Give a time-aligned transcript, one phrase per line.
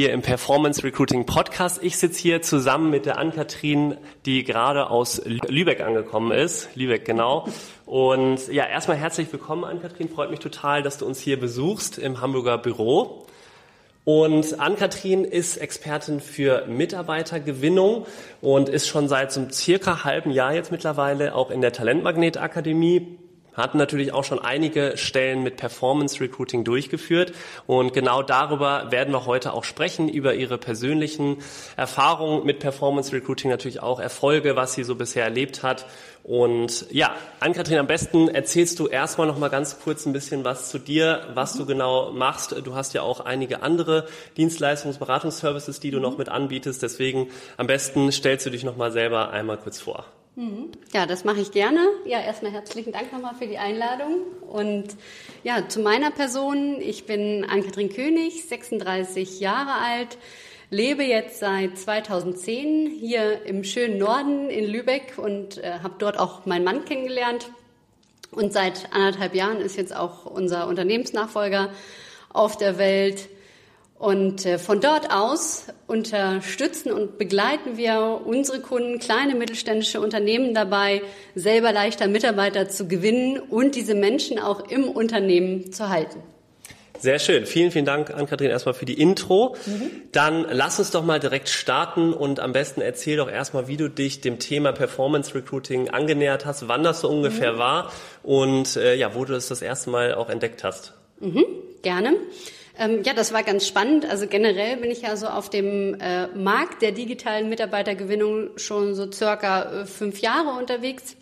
[0.00, 1.82] Hier im Performance Recruiting Podcast.
[1.82, 6.74] Ich sitze hier zusammen mit der Ann-Kathrin, die gerade aus Lübeck angekommen ist.
[6.74, 7.46] Lübeck, genau.
[7.84, 10.08] Und ja, erstmal herzlich willkommen, Ann-Kathrin.
[10.08, 13.26] Freut mich total, dass du uns hier besuchst im Hamburger Büro.
[14.06, 18.06] Und Ann-Kathrin ist Expertin für Mitarbeitergewinnung
[18.40, 22.38] und ist schon seit so einem circa halben Jahr jetzt mittlerweile auch in der Talentmagnet
[22.38, 23.18] Akademie
[23.60, 27.32] hatten natürlich auch schon einige Stellen mit Performance Recruiting durchgeführt
[27.66, 31.38] und genau darüber werden wir heute auch sprechen, über ihre persönlichen
[31.76, 35.86] Erfahrungen mit Performance Recruiting, natürlich auch Erfolge, was sie so bisher erlebt hat.
[36.22, 40.70] Und ja, Ann-Kathrin, am besten erzählst du erstmal noch mal ganz kurz ein bisschen was
[40.70, 42.54] zu dir, was du genau machst.
[42.64, 46.82] Du hast ja auch einige andere Dienstleistungsberatungsservices, die du noch mit anbietest.
[46.82, 50.04] Deswegen am besten stellst du dich noch mal selber einmal kurz vor.
[50.36, 50.70] Mhm.
[50.92, 51.80] Ja, das mache ich gerne.
[52.04, 54.22] Ja, erstmal herzlichen Dank nochmal für die Einladung.
[54.48, 54.96] Und
[55.42, 56.80] ja, zu meiner Person.
[56.80, 60.18] Ich bin Ann-Kathrin König, 36 Jahre alt,
[60.70, 66.46] lebe jetzt seit 2010 hier im schönen Norden in Lübeck und äh, habe dort auch
[66.46, 67.50] meinen Mann kennengelernt.
[68.30, 71.70] Und seit anderthalb Jahren ist jetzt auch unser Unternehmensnachfolger
[72.32, 73.28] auf der Welt.
[74.00, 81.02] Und äh, von dort aus unterstützen und begleiten wir unsere Kunden, kleine mittelständische Unternehmen dabei,
[81.34, 86.22] selber leichter Mitarbeiter zu gewinnen und diese Menschen auch im Unternehmen zu halten.
[86.98, 87.44] Sehr schön.
[87.44, 89.54] Vielen, vielen Dank an Kathrin erstmal für die Intro.
[89.66, 89.90] Mhm.
[90.12, 93.90] Dann lass uns doch mal direkt starten und am besten erzähl doch erstmal, wie du
[93.90, 97.58] dich dem Thema Performance Recruiting angenähert hast, wann das so ungefähr mhm.
[97.58, 100.94] war und äh, ja, wo du es das erste Mal auch entdeckt hast.
[101.20, 101.44] Mhm.
[101.82, 102.14] Gerne.
[102.80, 104.06] Ähm, ja, das war ganz spannend.
[104.06, 109.12] Also generell bin ich ja so auf dem äh, Markt der digitalen Mitarbeitergewinnung schon so
[109.12, 111.14] circa äh, fünf Jahre unterwegs.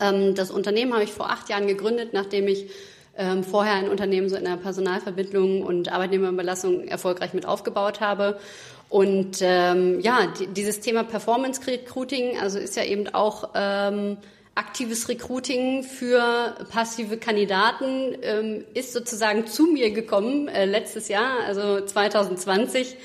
[0.00, 2.70] Ähm, das Unternehmen habe ich vor acht Jahren gegründet, nachdem ich
[3.16, 8.40] ähm, vorher ein Unternehmen so in der Personalvermittlung und Arbeitnehmerüberlassung erfolgreich mit aufgebaut habe.
[8.88, 14.16] Und ähm, ja, dieses Thema Performance Recruiting, also ist ja eben auch ähm,
[14.54, 21.80] aktives Recruiting für passive Kandidaten ähm, ist sozusagen zu mir gekommen äh, letztes Jahr, also
[21.80, 22.96] 2020.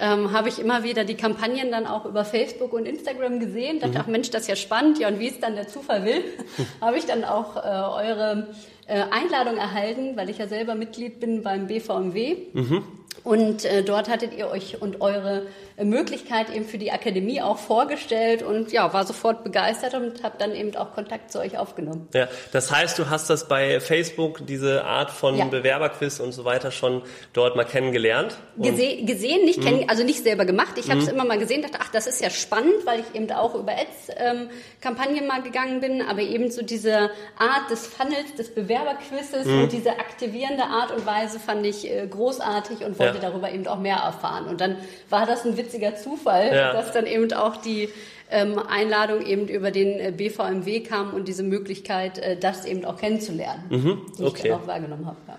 [0.00, 3.80] Ähm, habe ich immer wieder die Kampagnen dann auch über Facebook und Instagram gesehen.
[3.80, 4.00] Dachte, mhm.
[4.04, 5.00] ach Mensch, das ist ja spannend.
[5.00, 6.22] Ja, und wie es dann der Zufall will,
[6.80, 8.48] habe ich dann auch äh, eure
[8.86, 12.36] äh, Einladung erhalten, weil ich ja selber Mitglied bin beim BVMW.
[12.52, 12.84] Mhm.
[13.24, 15.46] Und äh, dort hattet ihr euch und eure
[15.84, 20.54] Möglichkeit eben für die Akademie auch vorgestellt und ja, war sofort begeistert und habe dann
[20.54, 22.08] eben auch Kontakt zu euch aufgenommen.
[22.14, 25.44] Ja, das heißt, du hast das bei Facebook, diese Art von ja.
[25.44, 27.02] Bewerberquiz und so weiter schon
[27.32, 28.36] dort mal kennengelernt?
[28.56, 29.88] Gese gesehen, nicht kennen, mhm.
[29.88, 30.72] also nicht selber gemacht.
[30.76, 31.14] Ich habe es mhm.
[31.14, 35.22] immer mal gesehen, dachte, ach, das ist ja spannend, weil ich eben auch über Ads-Kampagnen
[35.22, 39.62] ähm, mal gegangen bin, aber eben so diese Art des Funnels, des Bewerberquizzes mhm.
[39.62, 43.30] und diese aktivierende Art und Weise fand ich äh, großartig und wollte ja.
[43.30, 44.46] darüber eben auch mehr erfahren.
[44.46, 44.76] Und dann
[45.08, 46.72] war das ein Witz witziger Zufall, ja.
[46.72, 47.88] dass dann eben auch die
[48.30, 52.98] ähm, Einladung eben über den äh, BVMW kam und diese Möglichkeit, äh, das eben auch
[52.98, 54.02] kennenzulernen, mhm.
[54.18, 55.16] die ich dann auch wahrgenommen habe.
[55.26, 55.38] Ja.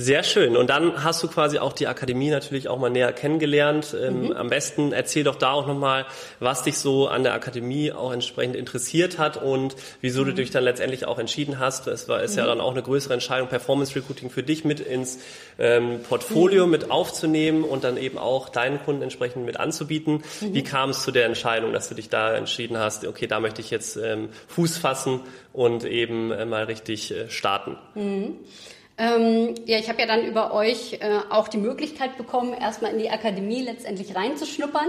[0.00, 0.56] Sehr schön.
[0.56, 3.94] Und dann hast du quasi auch die Akademie natürlich auch mal näher kennengelernt.
[4.00, 4.32] Ähm, mhm.
[4.32, 6.06] Am besten erzähl doch da auch nochmal,
[6.38, 10.28] was dich so an der Akademie auch entsprechend interessiert hat und wieso mhm.
[10.28, 11.86] du dich dann letztendlich auch entschieden hast.
[11.86, 12.38] Es war ist mhm.
[12.38, 15.18] ja dann auch eine größere Entscheidung, Performance Recruiting für dich mit ins
[15.58, 16.72] ähm, Portfolio mhm.
[16.72, 20.22] mit aufzunehmen und dann eben auch deinen Kunden entsprechend mit anzubieten.
[20.40, 20.54] Mhm.
[20.54, 23.60] Wie kam es zu der Entscheidung, dass du dich da entschieden hast, okay, da möchte
[23.60, 25.20] ich jetzt ähm, Fuß fassen
[25.52, 27.76] und eben äh, mal richtig äh, starten?
[29.00, 32.98] Ähm, ja, ich habe ja dann über euch äh, auch die Möglichkeit bekommen, erstmal in
[32.98, 34.88] die Akademie letztendlich reinzuschnuppern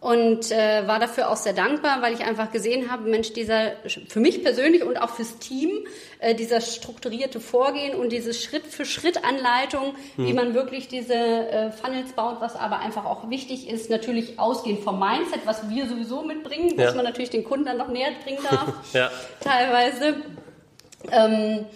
[0.00, 3.74] und äh, war dafür auch sehr dankbar, weil ich einfach gesehen habe, Mensch, dieser
[4.08, 5.70] für mich persönlich und auch fürs Team
[6.18, 10.26] äh, dieser strukturierte Vorgehen und diese Schritt für Schritt Anleitung, hm.
[10.26, 14.80] wie man wirklich diese äh, Funnels baut, was aber einfach auch wichtig ist, natürlich ausgehend
[14.80, 16.88] vom Mindset, was wir sowieso mitbringen, ja.
[16.88, 19.12] was man natürlich den Kunden dann noch näher bringen darf, ja.
[19.40, 20.16] teilweise.
[21.12, 21.66] Ähm,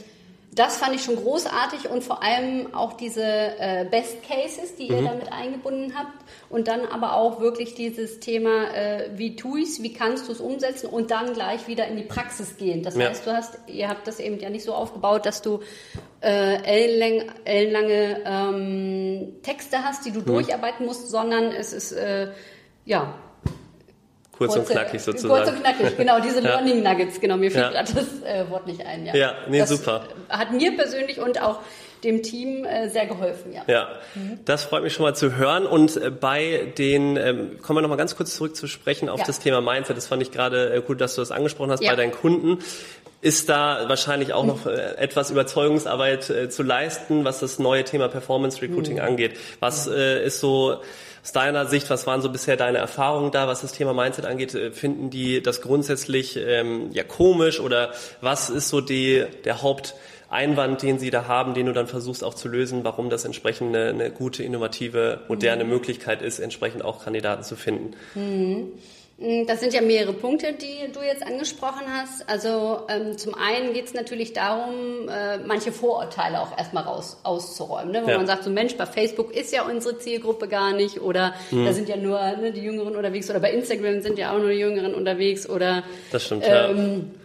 [0.54, 4.96] das fand ich schon großartig und vor allem auch diese äh, Best Cases, die mhm.
[4.96, 6.12] ihr damit eingebunden habt
[6.50, 10.40] und dann aber auch wirklich dieses Thema, äh, wie tue ich's, wie kannst du es
[10.40, 12.82] umsetzen und dann gleich wieder in die Praxis gehen.
[12.82, 13.08] Das ja.
[13.08, 15.60] heißt, du hast, ihr habt das eben ja nicht so aufgebaut, dass du
[16.20, 20.26] äh, ellenlang, ellenlange ähm, Texte hast, die du mhm.
[20.26, 22.30] durcharbeiten musst, sondern es ist äh,
[22.84, 23.14] ja
[24.36, 25.34] Kurz und knackig sozusagen.
[25.34, 26.56] Kurz und knackig, genau, diese ja.
[26.56, 27.82] Learning Nuggets, genau, mir fällt ja.
[27.82, 29.06] gerade das äh, Wort nicht ein.
[29.06, 30.04] Ja, ja nee, das super.
[30.28, 31.60] Hat mir persönlich und auch
[32.04, 33.62] dem Team äh, sehr geholfen, ja.
[33.66, 34.40] Ja, mhm.
[34.44, 35.66] das freut mich schon mal zu hören.
[35.66, 39.20] Und äh, bei den, ähm, kommen wir noch mal ganz kurz zurück zu sprechen auf
[39.20, 39.26] ja.
[39.26, 39.96] das Thema Mindset.
[39.96, 41.90] Das fand ich gerade äh, gut, dass du das angesprochen hast ja.
[41.90, 42.58] bei deinen Kunden.
[43.20, 48.08] Ist da wahrscheinlich auch noch äh, etwas Überzeugungsarbeit äh, zu leisten, was das neue Thema
[48.08, 49.02] Performance Recruiting mhm.
[49.02, 49.38] angeht?
[49.60, 50.80] Was äh, ist so
[51.22, 54.54] aus deiner Sicht, was waren so bisher deine Erfahrungen da, was das Thema Mindset angeht?
[54.54, 59.94] Äh, finden die das grundsätzlich ähm, ja komisch oder was ist so die, der Haupt
[60.28, 63.76] Einwand, den sie da haben, den du dann versuchst auch zu lösen, warum das entsprechend
[63.76, 65.70] eine, eine gute, innovative, moderne mhm.
[65.70, 67.94] Möglichkeit ist, entsprechend auch Kandidaten zu finden.
[68.14, 68.68] Mhm.
[69.18, 72.28] Mm, das sind ja mehrere Punkte, die du jetzt angesprochen hast.
[72.28, 77.92] Also ähm, zum einen geht es natürlich darum, äh, manche Vorurteile auch erstmal raus auszuräumen.
[77.92, 78.02] Ne?
[78.04, 78.16] Wo ja.
[78.16, 81.66] man sagt, so Mensch, bei Facebook ist ja unsere Zielgruppe gar nicht oder mhm.
[81.66, 84.50] da sind ja nur ne, die Jüngeren unterwegs oder bei Instagram sind ja auch nur
[84.50, 87.21] die Jüngeren unterwegs oder das stimmt, ähm, ja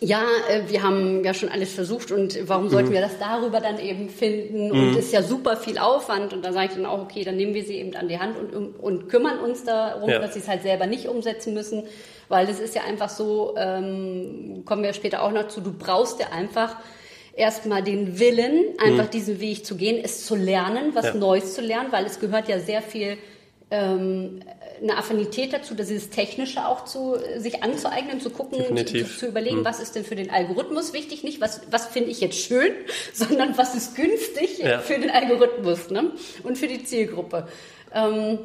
[0.00, 2.94] ja, äh, wir haben ja schon alles versucht und warum sollten mhm.
[2.94, 4.68] wir das darüber dann eben finden?
[4.68, 4.70] Mhm.
[4.70, 7.36] Und es ist ja super viel Aufwand und da sage ich dann auch, okay, dann
[7.36, 10.18] nehmen wir sie eben an die Hand und, und kümmern uns darum, ja.
[10.18, 11.84] dass sie es halt selber nicht umsetzen müssen,
[12.28, 16.18] weil es ist ja einfach so, ähm, kommen wir später auch noch zu, du brauchst
[16.18, 16.76] ja einfach
[17.34, 19.10] erstmal den Willen, einfach mhm.
[19.10, 21.14] diesen Weg zu gehen, es zu lernen, was ja.
[21.14, 23.18] Neues zu lernen, weil es gehört ja sehr viel
[23.70, 24.40] ähm,
[24.82, 29.60] eine Affinität dazu, dass dieses Technische auch zu sich anzueignen, zu gucken, zu, zu, überlegen,
[29.60, 29.64] mhm.
[29.64, 32.72] was ist denn für den Algorithmus wichtig, nicht was, was finde ich jetzt schön,
[33.12, 34.78] sondern was ist günstig ja.
[34.80, 36.12] für den Algorithmus ne?
[36.42, 37.46] und für die Zielgruppe.
[37.94, 38.38] Ähm,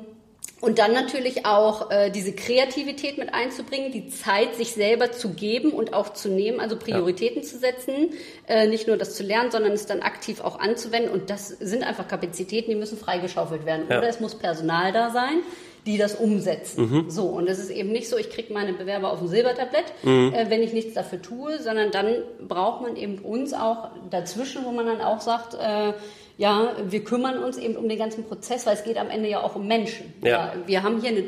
[0.66, 5.70] und dann natürlich auch äh, diese Kreativität mit einzubringen, die Zeit, sich selber zu geben
[5.70, 7.48] und auch zu nehmen, also Prioritäten ja.
[7.48, 8.10] zu setzen,
[8.48, 11.12] äh, nicht nur das zu lernen, sondern es dann aktiv auch anzuwenden.
[11.12, 13.86] Und das sind einfach Kapazitäten, die müssen freigeschaufelt werden.
[13.92, 14.00] Ja.
[14.00, 15.42] Oder es muss Personal da sein,
[15.86, 16.90] die das umsetzen.
[16.90, 17.10] Mhm.
[17.10, 20.34] So, und es ist eben nicht so, ich kriege meine Bewerber auf ein Silbertablett, mhm.
[20.34, 22.08] äh, wenn ich nichts dafür tue, sondern dann
[22.48, 25.94] braucht man eben uns auch dazwischen, wo man dann auch sagt, äh,
[26.38, 29.42] ja, wir kümmern uns eben um den ganzen Prozess, weil es geht am Ende ja
[29.42, 30.14] auch um Menschen.
[30.24, 30.30] Ja.
[30.30, 31.24] ja wir haben hier eine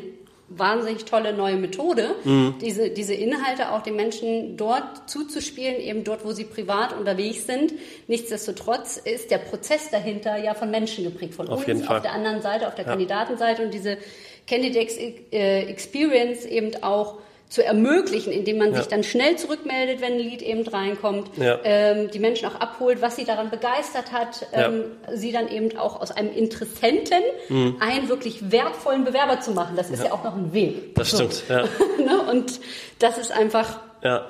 [0.49, 2.55] wahnsinnig tolle neue Methode, mhm.
[2.61, 7.73] diese, diese Inhalte auch den Menschen dort zuzuspielen, eben dort, wo sie privat unterwegs sind.
[8.07, 12.41] Nichtsdestotrotz ist der Prozess dahinter ja von Menschen geprägt, von auf uns, auf der anderen
[12.41, 12.91] Seite, auf der ja.
[12.91, 13.97] Kandidatenseite und diese
[14.47, 14.91] Candidate
[15.31, 18.79] äh, Experience eben auch zu ermöglichen, indem man ja.
[18.79, 21.57] sich dann schnell zurückmeldet, wenn ein Lied eben reinkommt, ja.
[21.63, 25.15] ähm, die Menschen auch abholt, was sie daran begeistert hat, ähm, ja.
[25.15, 27.77] sie dann eben auch aus einem Interessenten mhm.
[27.79, 29.77] einen wirklich wertvollen Bewerber zu machen.
[29.77, 30.95] Das ist ja, auch noch ein Weg.
[30.95, 31.17] Das so.
[31.17, 31.43] stimmt.
[31.49, 31.65] Ja.
[31.97, 32.21] Ne?
[32.29, 32.61] Und
[32.99, 34.27] das ist einfach ja.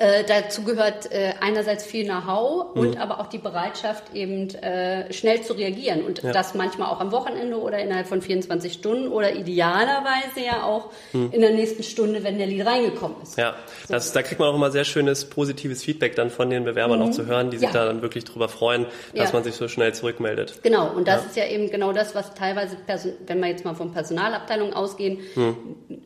[0.00, 2.80] Äh, dazu gehört äh, einerseits viel Know-how mhm.
[2.80, 6.02] und aber auch die Bereitschaft, eben äh, schnell zu reagieren.
[6.02, 6.32] Und ja.
[6.32, 11.28] das manchmal auch am Wochenende oder innerhalb von 24 Stunden oder idealerweise ja auch mhm.
[11.32, 13.36] in der nächsten Stunde, wenn der Lied reingekommen ist.
[13.36, 13.56] Ja,
[13.86, 13.92] so.
[13.92, 17.04] das, da kriegt man auch immer sehr schönes positives Feedback dann von den Bewerbern mhm.
[17.04, 17.74] auch zu hören, die sich ja.
[17.74, 19.34] da dann wirklich drüber freuen, dass ja.
[19.34, 20.60] man sich so schnell zurückmeldet.
[20.62, 23.74] Genau, und das ist ja eben genau das, was teilweise, Person wenn wir jetzt mal
[23.74, 25.56] von Personalabteilungen ausgehen, hm.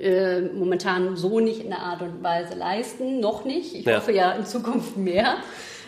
[0.00, 3.74] äh, momentan so nicht in der Art und Weise leisten, noch nicht.
[3.74, 3.98] Ich ich ja.
[3.98, 5.36] hoffe ja in Zukunft mehr.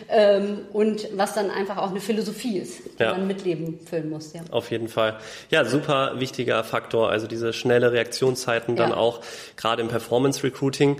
[0.09, 3.11] Ähm, und was dann einfach auch eine Philosophie ist, die ja.
[3.13, 4.31] man mit Leben füllen muss.
[4.33, 4.41] Ja.
[4.51, 5.17] Auf jeden Fall.
[5.49, 8.95] Ja, super wichtiger Faktor, also diese schnelle Reaktionszeiten dann ja.
[8.95, 9.21] auch
[9.55, 10.97] gerade im Performance Recruiting.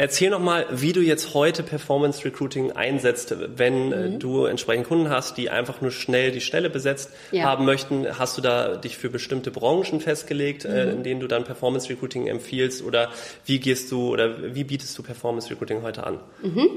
[0.00, 4.18] Erzähl noch mal, wie du jetzt heute Performance Recruiting einsetzt, wenn äh, mhm.
[4.20, 7.42] du entsprechend Kunden hast, die einfach nur schnell die Stelle besetzt ja.
[7.42, 8.06] haben möchten.
[8.16, 10.90] Hast du da dich für bestimmte Branchen festgelegt, äh, mhm.
[10.92, 13.10] in denen du dann Performance Recruiting empfiehlst oder
[13.44, 16.20] wie gehst du oder wie bietest du Performance Recruiting heute an?
[16.42, 16.68] Mhm.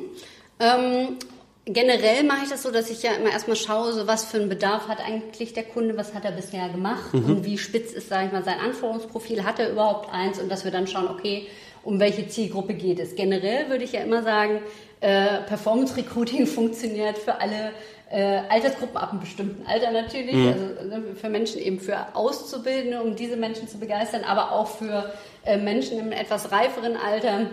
[0.60, 1.18] Ähm,
[1.66, 4.50] generell mache ich das so, dass ich ja immer erstmal schaue, so was für einen
[4.50, 7.25] Bedarf hat eigentlich der Kunde, was hat er bisher gemacht mhm.
[7.25, 10.66] und wie spitz ist, sage ich mal, sein Anforderungsprofil, hat er überhaupt eins und dass
[10.66, 11.46] wir dann schauen, okay,
[11.84, 13.16] um welche Zielgruppe geht es.
[13.16, 14.60] Generell würde ich ja immer sagen,
[15.00, 17.72] äh, Performance Recruiting funktioniert für alle
[18.12, 20.48] äh, Altersgruppen ab einem bestimmten Alter natürlich, mhm.
[20.48, 25.14] also ne, für Menschen eben für Auszubildende, um diese Menschen zu begeistern, aber auch für
[25.46, 27.48] äh, Menschen im etwas reiferen Alter,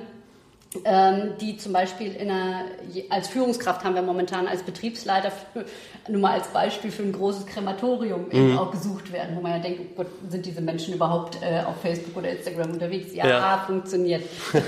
[1.41, 2.67] die zum Beispiel in einer,
[3.09, 5.65] als Führungskraft haben wir momentan als Betriebsleiter, für,
[6.11, 8.33] nur mal als Beispiel für ein großes Krematorium mhm.
[8.33, 11.63] eben auch gesucht werden, wo man ja denkt, oh Gott, sind diese Menschen überhaupt äh,
[11.65, 13.15] auf Facebook oder Instagram unterwegs?
[13.15, 13.65] Ja, ja.
[13.67, 14.25] funktioniert.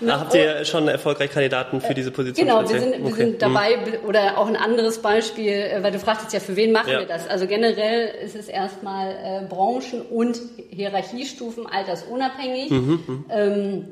[0.00, 2.46] Na, habt ihr schon erfolgreich Kandidaten für diese Position?
[2.46, 3.14] Genau, wir sind, wir okay.
[3.14, 4.06] sind dabei, mhm.
[4.06, 6.98] oder auch ein anderes Beispiel, äh, weil du fragtest ja, für wen machen ja.
[7.00, 7.26] wir das?
[7.26, 10.38] Also generell ist es erstmal äh, Branchen- und
[10.68, 12.70] Hierarchiestufen altersunabhängig.
[12.70, 13.24] Mhm, mhm.
[13.30, 13.84] ähm,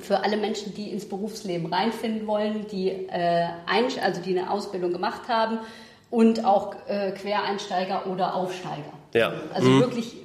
[0.00, 4.92] für alle Menschen, die ins Berufsleben reinfinden wollen, die, äh, ein, also die eine Ausbildung
[4.92, 5.58] gemacht haben
[6.10, 8.92] und auch äh, Quereinsteiger oder Aufsteiger.
[9.14, 9.32] Ja.
[9.54, 9.80] Also mhm.
[9.80, 10.16] wirklich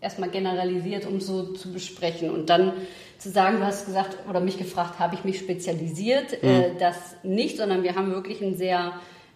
[0.00, 2.30] erstmal generalisiert, um so zu besprechen.
[2.30, 2.72] Und dann
[3.18, 6.42] zu sagen, du hast gesagt oder mich gefragt, habe ich mich spezialisiert?
[6.42, 6.48] Mhm.
[6.48, 8.92] Äh, das nicht, sondern wir haben wirklich ein sehr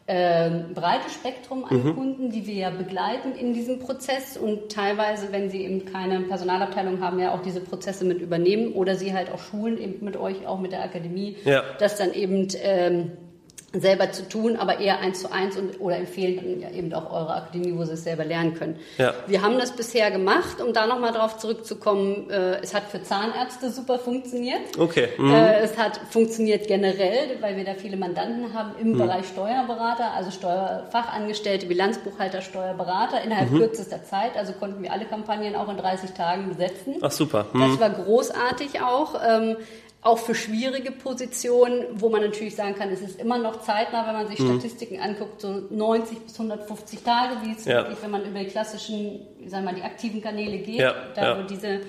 [0.07, 1.95] äh, breites Spektrum an mhm.
[1.95, 7.01] Kunden, die wir ja begleiten in diesem Prozess und teilweise, wenn sie eben keine Personalabteilung
[7.01, 10.47] haben, ja auch diese Prozesse mit übernehmen oder sie halt auch schulen eben mit euch,
[10.47, 11.63] auch mit der Akademie, ja.
[11.79, 13.13] dass dann eben ähm,
[13.73, 17.11] selber zu tun, aber eher eins zu eins und, oder empfehlen dann ja eben auch
[17.11, 18.79] eure Akademie, wo sie es selber lernen können.
[18.99, 19.15] Ja.
[19.27, 22.29] Wir haben das bisher gemacht, um da nochmal drauf zurückzukommen.
[22.29, 24.61] Äh, es hat für Zahnärzte super funktioniert.
[24.79, 25.09] Okay.
[25.17, 25.33] Mhm.
[25.33, 28.99] Äh, es hat funktioniert generell, weil wir da viele Mandanten haben im mhm.
[28.99, 33.59] Bereich Steuerberater, also Steuerfachangestellte, Bilanzbuchhalter, Steuerberater innerhalb mhm.
[33.59, 34.37] kürzester Zeit.
[34.37, 36.97] Also konnten wir alle Kampagnen auch in 30 Tagen besetzen.
[37.01, 37.47] Ach super.
[37.55, 37.81] Das mhm.
[37.81, 39.15] war großartig auch.
[39.27, 39.57] Ähm,
[40.03, 44.15] auch für schwierige Positionen, wo man natürlich sagen kann, es ist immer noch zeitnah, wenn
[44.15, 44.59] man sich mhm.
[44.59, 47.77] Statistiken anguckt, so 90 bis 150 Tage, wie es ja.
[47.77, 50.95] wirklich, wenn man über die klassischen, sagen wir mal, die aktiven Kanäle geht, ja.
[51.15, 51.39] da ja.
[51.39, 51.81] wo diese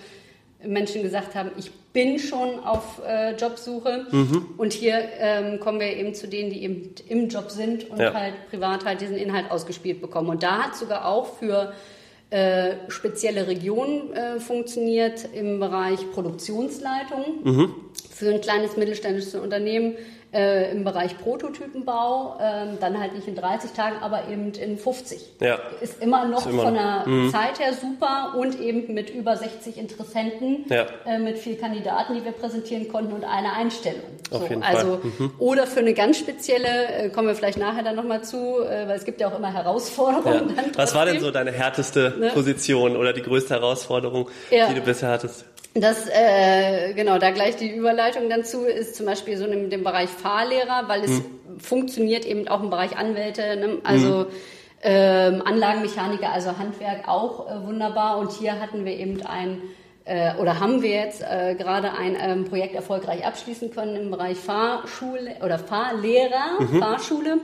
[0.64, 4.46] Menschen gesagt haben, ich bin schon auf äh, Jobsuche mhm.
[4.58, 8.48] und hier ähm, kommen wir eben zu denen, die eben im Job sind und halt
[8.50, 10.30] privat halt diesen Inhalt ausgespielt bekommen.
[10.30, 11.74] Und da hat sogar auch für
[12.34, 17.76] äh, spezielle Regionen äh, funktioniert im Bereich Produktionsleitung mhm.
[18.14, 19.96] Für ein kleines mittelständisches Unternehmen
[20.34, 25.20] äh, im Bereich Prototypenbau, äh, dann halt nicht in 30 Tagen, aber eben in 50.
[25.40, 25.60] Ja.
[25.80, 27.32] Ist immer noch ist immer, von der mh.
[27.32, 30.88] Zeit her super und eben mit über 60 Interessenten, ja.
[31.06, 34.02] äh, mit vier Kandidaten, die wir präsentieren konnten und eine Einstellung.
[34.32, 35.12] Auf so, jeden also, Fall.
[35.20, 35.32] Mhm.
[35.38, 38.98] Oder für eine ganz spezielle, äh, kommen wir vielleicht nachher dann nochmal zu, äh, weil
[38.98, 40.56] es gibt ja auch immer Herausforderungen.
[40.56, 40.64] Ja.
[40.76, 42.32] Was war denn so deine härteste ne?
[42.34, 45.46] Position oder die größte Herausforderung, die du bisher hattest?
[45.76, 50.10] Das, äh, genau, da gleich die Überleitung dazu ist zum Beispiel so in dem Bereich
[50.10, 51.60] Fahrlehrer, weil es hm.
[51.60, 53.78] funktioniert eben auch im Bereich Anwälte, ne?
[53.84, 54.28] also hm.
[54.84, 58.20] ähm, Anlagenmechaniker, also Handwerk auch äh, wunderbar.
[58.20, 59.62] Und hier hatten wir eben ein
[60.06, 64.38] äh, oder haben wir jetzt äh, gerade ein ähm, Projekt erfolgreich abschließen können im Bereich
[64.38, 66.80] Fahrschule oder Fahrlehrer, mhm.
[66.80, 67.38] Fahrschule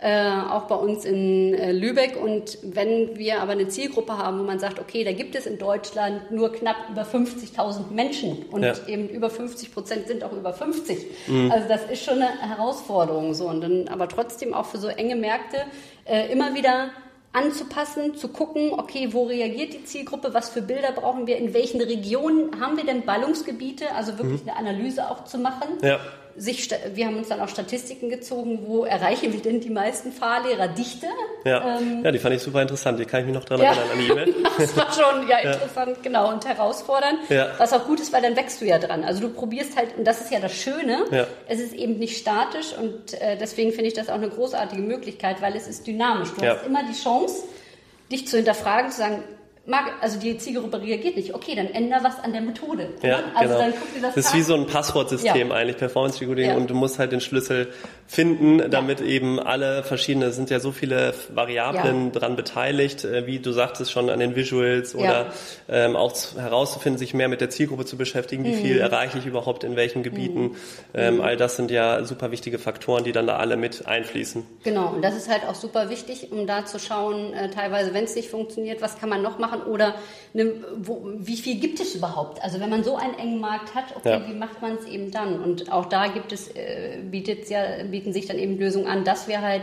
[0.00, 2.16] äh, auch bei uns in äh, Lübeck.
[2.20, 5.58] Und wenn wir aber eine Zielgruppe haben, wo man sagt, okay, da gibt es in
[5.58, 8.74] Deutschland nur knapp über 50.000 Menschen und ja.
[8.86, 11.06] eben über 50 Prozent sind auch über 50.
[11.26, 11.50] Mhm.
[11.50, 13.46] Also das ist schon eine Herausforderung so.
[13.46, 15.58] Und dann aber trotzdem auch für so enge Märkte
[16.06, 16.90] äh, immer wieder
[17.32, 21.80] anzupassen, zu gucken, okay, wo reagiert die Zielgruppe, was für Bilder brauchen wir, in welchen
[21.80, 24.50] Regionen haben wir denn Ballungsgebiete, also wirklich mhm.
[24.50, 25.68] eine Analyse auch zu machen.
[25.82, 26.00] Ja
[26.36, 31.06] sich, wir haben uns dann auch Statistiken gezogen, wo erreichen wir denn die meisten Fahrlehrerdichte?
[31.44, 31.78] Ja.
[31.78, 32.98] Ähm, ja, die fand ich super interessant.
[32.98, 33.70] Die kann ich mich noch daran ja.
[33.72, 34.34] erinnern an die E-Mail.
[34.58, 36.02] das war schon ja, interessant, ja.
[36.02, 37.18] genau, und herausfordernd.
[37.28, 37.50] Ja.
[37.58, 39.04] Was auch gut ist, weil dann wächst du ja dran.
[39.04, 41.26] Also du probierst halt, und das ist ja das Schöne, ja.
[41.48, 45.42] es ist eben nicht statisch und äh, deswegen finde ich das auch eine großartige Möglichkeit,
[45.42, 46.30] weil es ist dynamisch.
[46.38, 47.44] Du hast immer die Chance,
[48.10, 49.22] dich zu hinterfragen, zu sagen,
[49.66, 51.34] mag, also die Zielgruppe reagiert nicht.
[51.34, 52.88] Okay, dann ändere was an der Methode.
[53.02, 53.58] Ja, also genau.
[53.58, 55.54] dann guck dir das, das ist wie so ein Passwortsystem ja.
[55.54, 56.56] eigentlich, Performance Recruiting, ja.
[56.56, 57.72] und du musst halt den Schlüssel
[58.10, 59.06] finden, damit ja.
[59.06, 63.92] eben alle verschiedene, es sind ja so viele Variablen dran beteiligt, äh, wie du sagtest
[63.92, 65.32] schon an den Visuals oder
[65.68, 68.62] ähm, auch herauszufinden, sich mehr mit der Zielgruppe zu beschäftigen, wie mhm.
[68.62, 70.42] viel erreiche ich überhaupt in welchen Gebieten.
[70.42, 70.56] Mhm.
[70.92, 71.20] Ähm, mhm.
[71.20, 74.44] all das sind ja super wichtige Faktoren, die dann da alle mit einfließen.
[74.64, 78.04] Genau, und das ist halt auch super wichtig, um da zu schauen, äh, teilweise, wenn
[78.04, 79.94] es nicht funktioniert, was kann man noch machen oder
[80.32, 82.42] ne, wo, wie viel gibt es überhaupt?
[82.42, 84.28] Also wenn man so einen engen Markt hat, okay, ja.
[84.28, 85.40] wie macht man es eben dann?
[85.40, 89.28] Und auch da gibt es, äh, bietet ja, bieten sich dann eben Lösungen an, dass
[89.28, 89.62] wir halt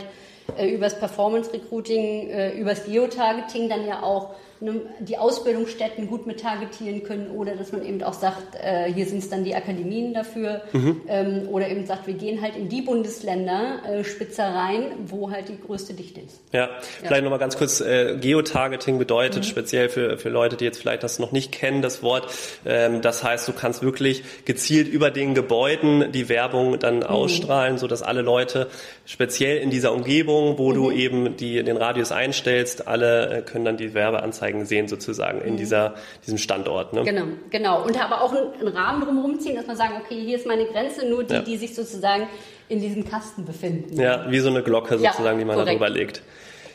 [0.56, 4.30] äh, übers Performance Recruiting, äh, übers Geotargeting dann ja auch
[4.60, 9.18] die Ausbildungsstätten gut mit targetieren können oder dass man eben auch sagt, äh, hier sind
[9.18, 11.02] es dann die Akademien dafür mhm.
[11.06, 15.48] ähm, oder eben sagt, wir gehen halt in die Bundesländer äh, spitzer rein, wo halt
[15.48, 16.40] die größte Dichte ist.
[16.52, 16.68] Ja, ja.
[17.04, 19.48] vielleicht nochmal ganz kurz, äh, Geotargeting bedeutet mhm.
[19.48, 22.26] speziell für, für Leute, die jetzt vielleicht das noch nicht kennen, das Wort,
[22.66, 27.02] ähm, das heißt, du kannst wirklich gezielt über den Gebäuden die Werbung dann mhm.
[27.04, 28.66] ausstrahlen, sodass alle Leute
[29.06, 30.96] speziell in dieser Umgebung, wo du mhm.
[30.96, 35.54] eben die, den Radius einstellst, alle äh, können dann die Werbeanzeigen Anzeigen sehen sozusagen in
[35.54, 35.58] mhm.
[35.58, 36.92] dieser, diesem Standort.
[36.92, 37.04] Ne?
[37.04, 37.84] Genau, genau.
[37.84, 41.06] Und aber auch einen Rahmen drumherum ziehen, dass man sagen, okay, hier ist meine Grenze,
[41.06, 41.42] nur die, ja.
[41.42, 42.26] die sich sozusagen
[42.68, 44.00] in diesem Kasten befinden.
[44.00, 45.80] Ja, wie so eine Glocke sozusagen, ja, die man korrekt.
[45.80, 46.22] darüber legt.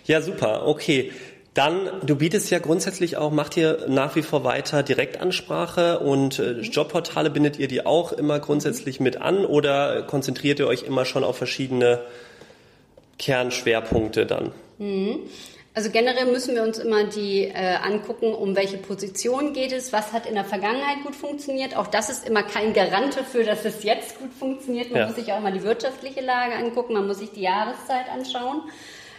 [0.05, 1.11] Ja, super, okay.
[1.53, 6.53] Dann, du bietest ja grundsätzlich auch, macht ihr nach wie vor weiter Direktansprache und äh,
[6.53, 6.61] mhm.
[6.63, 11.23] Jobportale bindet ihr die auch immer grundsätzlich mit an oder konzentriert ihr euch immer schon
[11.23, 11.99] auf verschiedene
[13.19, 14.51] Kernschwerpunkte dann?
[14.79, 15.19] Mhm.
[15.75, 20.13] Also generell müssen wir uns immer die äh, angucken, um welche Position geht es, was
[20.13, 21.75] hat in der Vergangenheit gut funktioniert.
[21.75, 24.91] Auch das ist immer kein Garant dafür, dass es jetzt gut funktioniert.
[24.91, 25.07] Man ja.
[25.07, 28.61] muss sich auch immer die wirtschaftliche Lage angucken, man muss sich die Jahreszeit anschauen.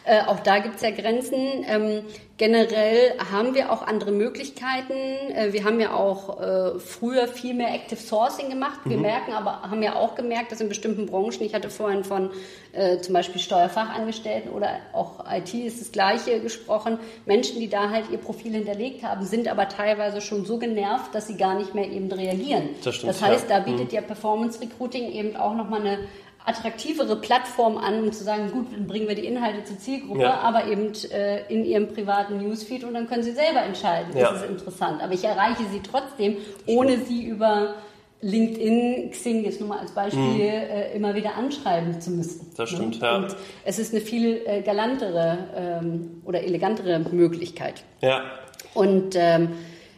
[0.07, 1.65] Äh, auch da gibt es ja Grenzen.
[1.67, 2.03] Ähm,
[2.37, 4.93] generell haben wir auch andere Möglichkeiten.
[4.93, 8.81] Äh, wir haben ja auch äh, früher viel mehr Active Sourcing gemacht.
[8.85, 9.03] Wir mhm.
[9.03, 12.31] merken aber, haben ja auch gemerkt, dass in bestimmten Branchen, ich hatte vorhin von
[12.73, 18.11] äh, zum Beispiel Steuerfachangestellten oder auch IT ist das Gleiche gesprochen, Menschen, die da halt
[18.11, 21.91] ihr Profil hinterlegt haben, sind aber teilweise schon so genervt, dass sie gar nicht mehr
[21.91, 22.71] eben reagieren.
[22.83, 23.59] Das, stimmt, das heißt, ja.
[23.59, 23.95] da bietet mhm.
[23.95, 25.99] ja Performance Recruiting eben auch nochmal eine
[26.45, 30.41] attraktivere Plattform an, um zu sagen, gut, dann bringen wir die Inhalte zur Zielgruppe, ja.
[30.41, 34.31] aber eben äh, in ihrem privaten Newsfeed und dann können sie selber entscheiden, ja.
[34.31, 35.03] ist es interessant.
[35.03, 36.37] Aber ich erreiche sie trotzdem,
[36.67, 37.77] ohne sie über
[38.21, 40.41] LinkedIn, Xing jetzt nur mal als Beispiel, mhm.
[40.41, 42.53] äh, immer wieder anschreiben zu müssen.
[42.57, 42.77] Das ne?
[42.77, 43.17] stimmt, ja.
[43.17, 47.85] Und es ist eine viel äh, galantere ähm, oder elegantere Möglichkeit.
[48.01, 48.23] Ja.
[48.75, 49.51] Und ähm,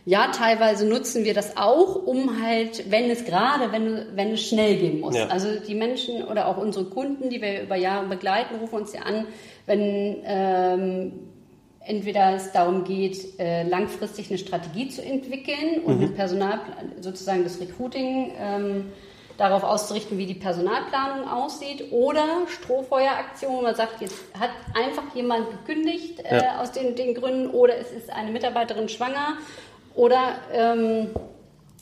[0.08, 4.76] ja, teilweise nutzen wir das auch, um halt, wenn es gerade, wenn, wenn es schnell
[4.76, 5.16] gehen muss.
[5.16, 5.26] Ja.
[5.26, 9.02] Also die Menschen oder auch unsere Kunden, die wir über Jahre begleiten, rufen uns ja
[9.02, 9.26] an,
[9.66, 11.12] wenn ähm,
[11.80, 16.02] entweder es darum geht, äh, langfristig eine Strategie zu entwickeln und mhm.
[16.02, 16.60] mit Personal,
[17.00, 18.92] sozusagen das Recruiting ähm,
[19.38, 25.50] darauf auszurichten, wie die Personalplanung aussieht, oder Strohfeueraktion, wo man sagt, jetzt hat einfach jemand
[25.50, 26.60] gekündigt äh, ja.
[26.60, 29.36] aus den, den Gründen oder es ist eine Mitarbeiterin schwanger
[29.96, 31.08] oder ähm,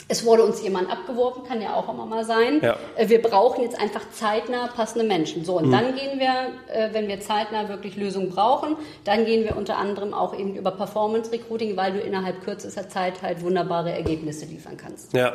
[0.08, 2.60] es wurde uns jemand abgeworfen, kann ja auch immer mal sein.
[2.62, 2.76] Ja.
[2.96, 5.44] Äh, wir brauchen jetzt einfach zeitnah passende Menschen.
[5.44, 5.72] So, und mhm.
[5.72, 10.12] dann gehen wir, äh, wenn wir zeitnah wirklich Lösungen brauchen, dann gehen wir unter anderem
[10.12, 15.12] auch eben über Performance Recruiting, weil du innerhalb kürzester Zeit halt wunderbare Ergebnisse liefern kannst.
[15.12, 15.32] Ja.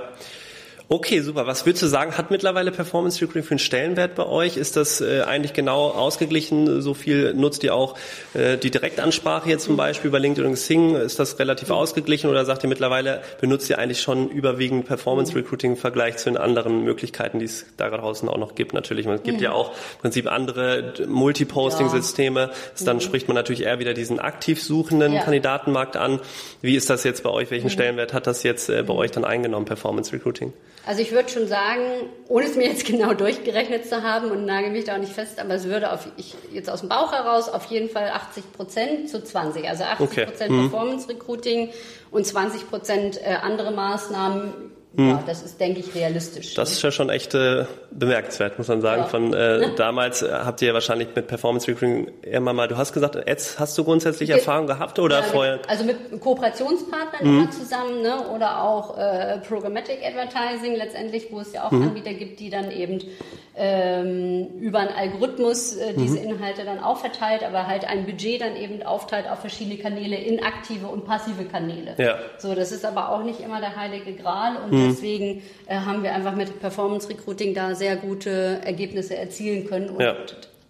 [0.91, 1.45] Okay, super.
[1.45, 4.57] Was würdest du sagen, hat mittlerweile Performance Recruiting für einen Stellenwert bei euch?
[4.57, 6.81] Ist das äh, eigentlich genau ausgeglichen?
[6.81, 7.95] So viel nutzt ihr auch
[8.33, 10.95] äh, die Direktansprache jetzt zum Beispiel bei LinkedIn und Xing?
[10.95, 15.73] Ist das relativ ausgeglichen oder sagt ihr mittlerweile, benutzt ihr eigentlich schon überwiegend Performance Recruiting
[15.73, 18.73] im Vergleich zu den anderen Möglichkeiten, die es da draußen auch noch gibt?
[18.73, 22.39] Natürlich, es gibt ja, ja auch im Prinzip andere Multiposting-Systeme.
[22.39, 22.85] Ja.
[22.85, 23.01] Dann mhm.
[23.01, 25.21] spricht man natürlich eher wieder diesen aktiv suchenden ja.
[25.21, 26.19] Kandidatenmarkt an.
[26.63, 27.51] Wie ist das jetzt bei euch?
[27.51, 27.73] Welchen mhm.
[27.73, 28.99] Stellenwert hat das jetzt äh, bei mhm.
[28.99, 30.51] euch dann eingenommen, Performance Recruiting?
[30.85, 31.81] Also ich würde schon sagen,
[32.27, 35.39] ohne es mir jetzt genau durchgerechnet zu haben und nagel mich da auch nicht fest,
[35.39, 39.09] aber es würde auf, ich, jetzt aus dem Bauch heraus auf jeden Fall 80 Prozent
[39.09, 39.67] zu 20.
[39.67, 40.51] Also 80 Prozent okay.
[40.51, 40.69] mhm.
[40.69, 41.69] Performance Recruiting
[42.11, 45.09] und 20 Prozent äh, andere Maßnahmen hm.
[45.09, 46.55] Ja, das ist, denke ich, realistisch.
[46.55, 49.03] Das ist ja schon echt äh, bemerkenswert, muss man sagen.
[49.03, 49.07] Ja.
[49.07, 52.93] Von äh, damals äh, habt ihr ja wahrscheinlich mit Performance Recruiting immer mal, du hast
[52.93, 55.59] gesagt, Ads hast du grundsätzlich Erfahrung gehabt oder ja, vorher?
[55.67, 57.39] Also mit Kooperationspartnern mhm.
[57.39, 58.29] immer zusammen, ne?
[58.33, 61.89] oder auch äh, Programmatic Advertising letztendlich, wo es ja auch mhm.
[61.89, 62.99] Anbieter gibt, die dann eben
[63.55, 66.31] ähm, über einen Algorithmus äh, diese mhm.
[66.31, 70.41] Inhalte dann auch verteilt, aber halt ein Budget dann eben aufteilt auf verschiedene Kanäle, in
[70.41, 71.93] aktive und passive Kanäle.
[71.97, 72.17] Ja.
[72.39, 74.89] So, das ist aber auch nicht immer der heilige Gral und mhm.
[74.89, 80.01] deswegen äh, haben wir einfach mit Performance Recruiting da sehr gute Ergebnisse erzielen können und
[80.01, 80.15] ja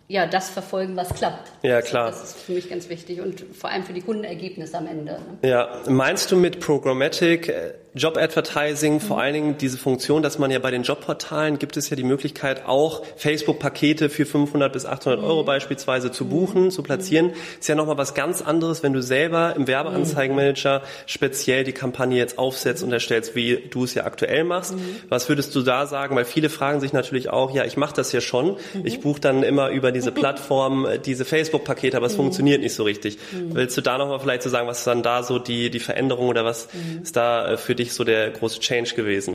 [0.10, 1.52] ja, das verfolgen, was klappt.
[1.62, 2.10] Ja, klar.
[2.10, 5.20] Das ist für mich ganz wichtig und vor allem für die Kundenergebnisse am Ende.
[5.42, 5.48] Ne?
[5.48, 9.00] Ja, meinst du mit Programmatic äh, Job Advertising mhm.
[9.02, 12.04] vor allen Dingen diese Funktion, dass man ja bei den Jobportalen gibt es ja die
[12.04, 15.28] Möglichkeit auch Facebook-Pakete für 500 bis 800 mhm.
[15.28, 16.72] Euro beispielsweise zu buchen, mhm.
[16.72, 17.28] zu platzieren.
[17.28, 17.34] Mhm.
[17.60, 22.40] Ist ja nochmal was ganz anderes, wenn du selber im Werbeanzeigenmanager speziell die Kampagne jetzt
[22.40, 24.74] aufsetzt und erstellst, wie du es ja aktuell machst.
[24.74, 24.96] Mhm.
[25.10, 26.16] Was würdest du da sagen?
[26.16, 28.58] Weil viele fragen sich natürlich auch, ja, ich mache das ja schon.
[28.74, 28.86] Mhm.
[28.86, 32.18] Ich buche dann immer über die diese Plattform, äh, diese Facebook-Pakete, aber es mhm.
[32.18, 33.18] funktioniert nicht so richtig.
[33.32, 33.56] Mhm.
[33.56, 36.28] Willst du da nochmal vielleicht so sagen, was ist dann da so die, die Veränderung
[36.28, 37.04] oder was mhm.
[37.04, 39.34] ist da äh, für dich so der große Change gewesen?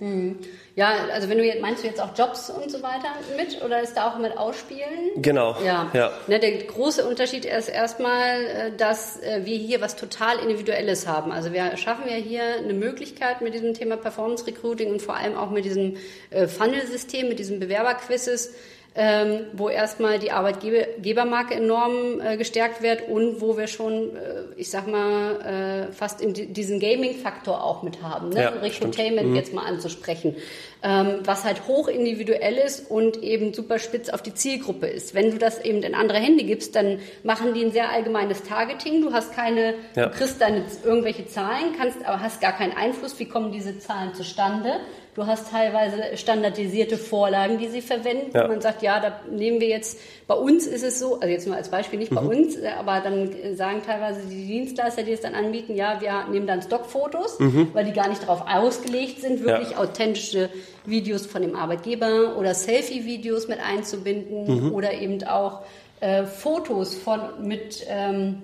[0.00, 0.38] Mhm.
[0.74, 3.80] Ja, also wenn du jetzt, meinst du jetzt auch Jobs und so weiter mit oder
[3.80, 5.10] ist da auch mit Ausspielen?
[5.16, 5.56] Genau.
[5.64, 5.90] Ja.
[5.94, 6.12] ja.
[6.26, 11.32] Ne, der große Unterschied ist erstmal, äh, dass wir hier was total Individuelles haben.
[11.32, 15.34] Also wir schaffen ja hier eine Möglichkeit mit diesem Thema Performance Recruiting und vor allem
[15.36, 15.96] auch mit diesem
[16.30, 18.54] Funnel-System, mit diesem Bewerberquizzes,
[18.96, 24.70] ähm, wo erstmal die Arbeitgebermarke enorm äh, gestärkt wird und wo wir schon, äh, ich
[24.70, 28.42] sag mal, äh, fast in diesen Gaming-Faktor auch mit haben, ne?
[28.42, 29.36] Ja, Recruitainment mhm.
[29.36, 30.36] jetzt mal anzusprechen,
[30.82, 35.14] ähm, was halt hoch individuell ist und eben super spitz auf die Zielgruppe ist.
[35.14, 39.02] Wenn du das eben in andere Hände gibst, dann machen die ein sehr allgemeines Targeting.
[39.02, 40.06] Du hast keine, ja.
[40.06, 44.14] du kriegst deine irgendwelche Zahlen, kannst aber hast gar keinen Einfluss, wie kommen diese Zahlen
[44.14, 44.80] zustande.
[45.16, 48.32] Du hast teilweise standardisierte Vorlagen, die sie verwenden.
[48.34, 48.48] Ja.
[48.48, 51.56] Man sagt, ja, da nehmen wir jetzt, bei uns ist es so, also jetzt nur
[51.56, 52.28] als Beispiel, nicht bei mhm.
[52.28, 56.60] uns, aber dann sagen teilweise die Dienstleister, die es dann anbieten, ja, wir nehmen dann
[56.60, 57.70] Stockfotos, mhm.
[57.72, 59.78] weil die gar nicht darauf ausgelegt sind, wirklich ja.
[59.78, 60.50] authentische
[60.84, 64.74] Videos von dem Arbeitgeber oder Selfie-Videos mit einzubinden mhm.
[64.74, 65.62] oder eben auch
[66.00, 68.42] äh, Fotos von mit ähm,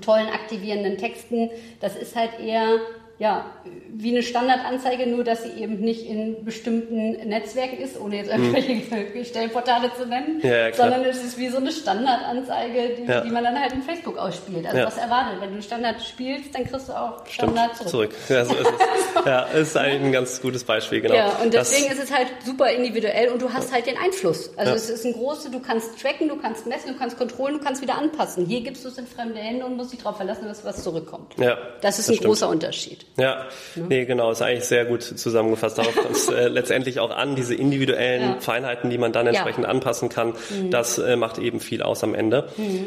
[0.00, 1.50] tollen aktivierenden Texten.
[1.80, 2.80] Das ist halt eher
[3.18, 3.46] ja,
[3.92, 8.74] wie eine Standardanzeige, nur dass sie eben nicht in bestimmten Netzwerken ist, ohne jetzt irgendwelche
[9.18, 9.24] mhm.
[9.24, 13.22] Stellportale zu nennen, ja, sondern es ist wie so eine Standardanzeige, die, ja.
[13.22, 14.66] die, man dann halt in Facebook ausspielt.
[14.66, 14.86] Also ja.
[14.86, 18.12] was erwartet, wenn du Standard spielst, dann kriegst du auch Standard Stimmt, zurück.
[18.12, 18.28] zurück.
[18.28, 19.24] Ja, so ist es.
[19.26, 21.16] ja, ist eigentlich ein ganz gutes Beispiel, genau.
[21.16, 24.56] Ja, und deswegen das, ist es halt super individuell und du hast halt den Einfluss.
[24.56, 27.64] Also es ist ein großes, du kannst tracken, du kannst messen, du kannst kontrollieren, du
[27.64, 28.46] kannst wieder anpassen.
[28.46, 31.34] Hier gibst du es in fremde Hände und musst dich darauf verlassen, dass was zurückkommt.
[31.36, 32.28] Ja, das ist das ein stimmt.
[32.28, 33.07] großer Unterschied.
[33.16, 33.86] Ja, ne?
[33.88, 35.78] nee, genau, ist eigentlich sehr gut zusammengefasst.
[35.78, 38.40] Darauf kommt es äh, letztendlich auch an, diese individuellen ja.
[38.40, 39.70] Feinheiten, die man dann entsprechend ja.
[39.70, 40.34] anpassen kann.
[40.50, 40.70] Mhm.
[40.70, 42.48] Das äh, macht eben viel aus am Ende.
[42.56, 42.86] Mhm.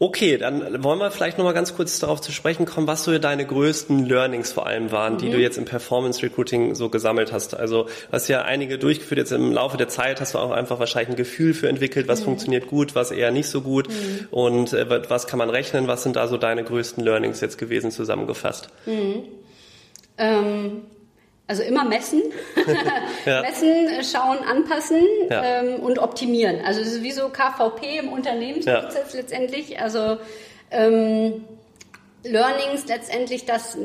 [0.00, 3.16] Okay, dann wollen wir vielleicht noch mal ganz kurz darauf zu sprechen kommen, was so
[3.16, 5.18] deine größten Learnings vor allem waren, mhm.
[5.18, 7.54] die du jetzt im Performance Recruiting so gesammelt hast.
[7.54, 11.10] Also hast ja einige durchgeführt jetzt im Laufe der Zeit, hast du auch einfach wahrscheinlich
[11.10, 12.24] ein Gefühl für entwickelt, was mhm.
[12.24, 14.26] funktioniert gut, was eher nicht so gut mhm.
[14.32, 17.92] und äh, was kann man rechnen, was sind da so deine größten Learnings jetzt gewesen
[17.92, 18.70] zusammengefasst?
[20.18, 20.84] Ähm,
[21.46, 22.22] also immer messen,
[23.26, 23.42] ja.
[23.42, 25.60] messen, schauen, anpassen ja.
[25.60, 26.64] ähm, und optimieren.
[26.64, 29.20] Also es ist wie so KVP im Unternehmensprozess ja.
[29.20, 29.78] letztendlich.
[29.78, 30.16] Also
[30.70, 31.44] ähm,
[32.22, 33.76] Learnings letztendlich, dass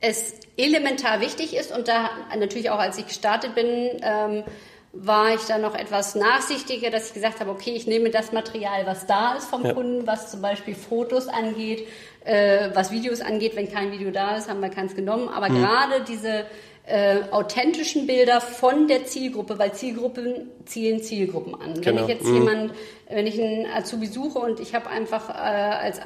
[0.00, 3.66] es elementar wichtig ist und da natürlich auch als ich gestartet bin,
[4.02, 4.44] ähm,
[4.92, 8.86] war ich da noch etwas nachsichtiger, dass ich gesagt habe, okay, ich nehme das Material,
[8.86, 9.72] was da ist vom ja.
[9.72, 11.86] Kunden, was zum Beispiel Fotos angeht,
[12.24, 13.54] äh, was Videos angeht.
[13.54, 15.28] Wenn kein Video da ist, haben wir keins genommen.
[15.28, 15.60] Aber mhm.
[15.60, 16.44] gerade diese
[16.86, 21.74] äh, authentischen Bilder von der Zielgruppe, weil Zielgruppen zielen Zielgruppen an.
[21.74, 21.84] Genau.
[21.84, 22.34] Wenn ich jetzt mhm.
[22.34, 22.72] jemand,
[23.08, 26.00] wenn ich einen Azubi suche und ich habe einfach äh, als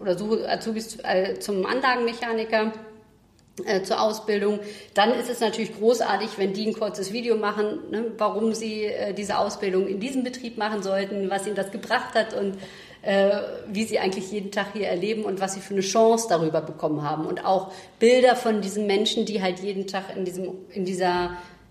[0.00, 2.72] oder suche Azubis äh, zum Anlagenmechaniker
[3.64, 4.60] äh, zur Ausbildung,
[4.94, 9.12] dann ist es natürlich großartig, wenn die ein kurzes Video machen, ne, warum sie äh,
[9.12, 12.56] diese Ausbildung in diesem Betrieb machen sollten, was ihnen das gebracht hat und
[13.02, 13.30] äh,
[13.66, 17.02] wie sie eigentlich jeden Tag hier erleben und was sie für eine Chance darüber bekommen
[17.02, 17.26] haben.
[17.26, 21.30] Und auch Bilder von diesen Menschen, die halt jeden Tag in, diesem, in dieser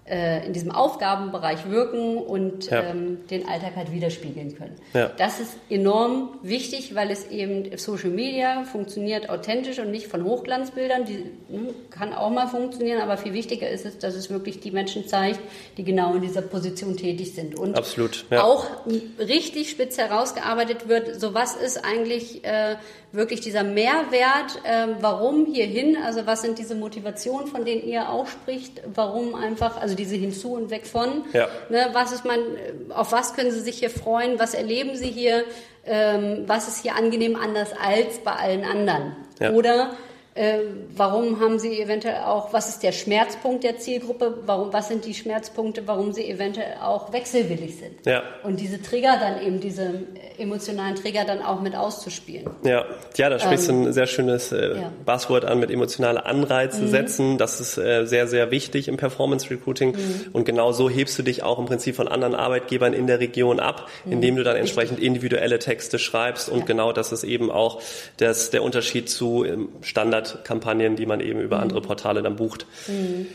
[0.09, 2.83] äh, in diesem Aufgabenbereich wirken und ja.
[2.83, 4.75] ähm, den Alltag halt widerspiegeln können.
[4.93, 5.11] Ja.
[5.17, 11.05] Das ist enorm wichtig, weil es eben Social Media funktioniert authentisch und nicht von Hochglanzbildern.
[11.05, 14.71] Die ne, kann auch mal funktionieren, aber viel wichtiger ist es, dass es wirklich die
[14.71, 15.39] Menschen zeigt,
[15.77, 17.57] die genau in dieser Position tätig sind.
[17.57, 18.43] Und Absolut, ja.
[18.43, 18.65] auch
[19.19, 22.75] richtig spitz herausgearbeitet wird, so was ist eigentlich äh,
[23.11, 28.27] wirklich dieser Mehrwert, äh, warum hierhin, also was sind diese Motivationen, von denen ihr auch
[28.27, 31.47] spricht, warum einfach, also diese hinzu und weg von, ja.
[31.69, 32.39] ne, was ist man,
[32.89, 35.43] auf was können Sie sich hier freuen, was erleben Sie hier,
[35.85, 39.15] ähm, was ist hier angenehm anders als bei allen anderen.
[39.39, 39.51] Ja.
[39.51, 39.91] Oder
[40.39, 40.59] äh,
[40.95, 44.37] warum haben Sie eventuell auch, was ist der Schmerzpunkt der Zielgruppe?
[44.45, 48.05] Warum, was sind die Schmerzpunkte, warum Sie eventuell auch wechselwillig sind?
[48.05, 48.23] Ja.
[48.43, 50.03] Und diese Trigger dann eben, diese
[50.37, 52.49] emotionalen Trigger dann auch mit auszuspielen.
[52.63, 52.85] Ja,
[53.17, 54.93] ja, da sprichst du ähm, ein sehr schönes äh, ja.
[55.05, 56.87] Buzzword an mit emotionale Anreize mhm.
[56.87, 57.37] setzen.
[57.37, 59.91] Das ist äh, sehr, sehr wichtig im Performance Recruiting.
[59.91, 60.25] Mhm.
[60.31, 63.59] Und genau so hebst du dich auch im Prinzip von anderen Arbeitgebern in der Region
[63.59, 64.13] ab, mhm.
[64.13, 66.47] indem du dann entsprechend individuelle Texte schreibst.
[66.47, 66.65] Und ja.
[66.65, 67.81] genau das ist eben auch
[68.15, 71.63] das, der Unterschied zu ähm, Standard Kampagnen, die man eben über mhm.
[71.63, 72.65] andere Portale dann bucht.
[72.87, 73.27] Mhm.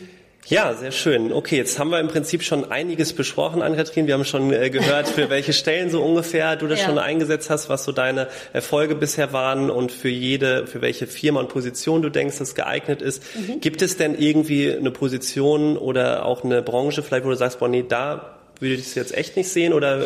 [0.47, 1.33] Ja, sehr schön.
[1.33, 4.05] Okay, jetzt haben wir im Prinzip schon einiges besprochen, Ann-Kathrin.
[4.05, 6.85] Wir haben schon äh, gehört, für welche Stellen so ungefähr du das ja.
[6.85, 11.39] schon eingesetzt hast, was so deine Erfolge bisher waren und für jede, für welche Firma
[11.39, 13.23] und Position du denkst, das geeignet ist.
[13.35, 13.59] Mhm.
[13.59, 17.67] Gibt es denn irgendwie eine Position oder auch eine Branche vielleicht, wo du sagst, boah,
[17.67, 20.03] nee, da würde ich es jetzt echt nicht sehen oder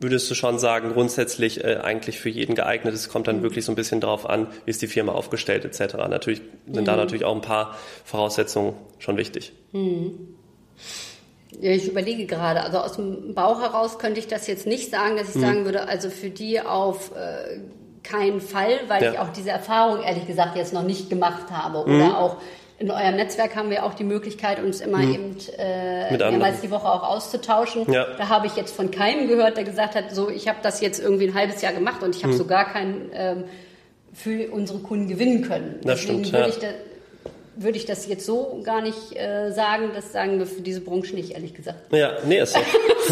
[0.00, 2.94] würdest du schon sagen, grundsätzlich äh, eigentlich für jeden geeignet.
[2.94, 3.42] Es kommt dann mhm.
[3.42, 5.94] wirklich so ein bisschen darauf an, wie ist die Firma aufgestellt etc.
[6.08, 6.84] Natürlich sind mhm.
[6.86, 9.52] da natürlich auch ein paar Voraussetzungen schon wichtig.
[9.72, 10.36] Mhm.
[11.60, 15.16] Ja, ich überlege gerade, also aus dem Bauch heraus könnte ich das jetzt nicht sagen,
[15.16, 15.40] dass ich mhm.
[15.40, 17.60] sagen würde, also für die auf äh,
[18.02, 19.12] keinen Fall, weil ja.
[19.12, 22.14] ich auch diese Erfahrung ehrlich gesagt jetzt noch nicht gemacht habe oder mhm.
[22.14, 22.36] auch
[22.80, 25.14] in eurem Netzwerk haben wir auch die Möglichkeit, uns immer mhm.
[25.14, 27.92] eben äh, mehrmals die Woche auch auszutauschen.
[27.92, 28.06] Ja.
[28.16, 30.98] Da habe ich jetzt von keinem gehört, der gesagt hat, so ich habe das jetzt
[30.98, 32.38] irgendwie ein halbes Jahr gemacht und ich habe mhm.
[32.38, 33.44] so gar keinen ähm,
[34.14, 35.78] für unsere Kunden gewinnen können.
[35.82, 36.48] Das Deswegen stimmt, würde, ja.
[36.48, 36.68] ich da,
[37.56, 39.90] würde ich das jetzt so gar nicht äh, sagen.
[39.94, 41.92] Das sagen wir für diese Branche nicht, ehrlich gesagt.
[41.92, 42.60] Ja, nee, ist so.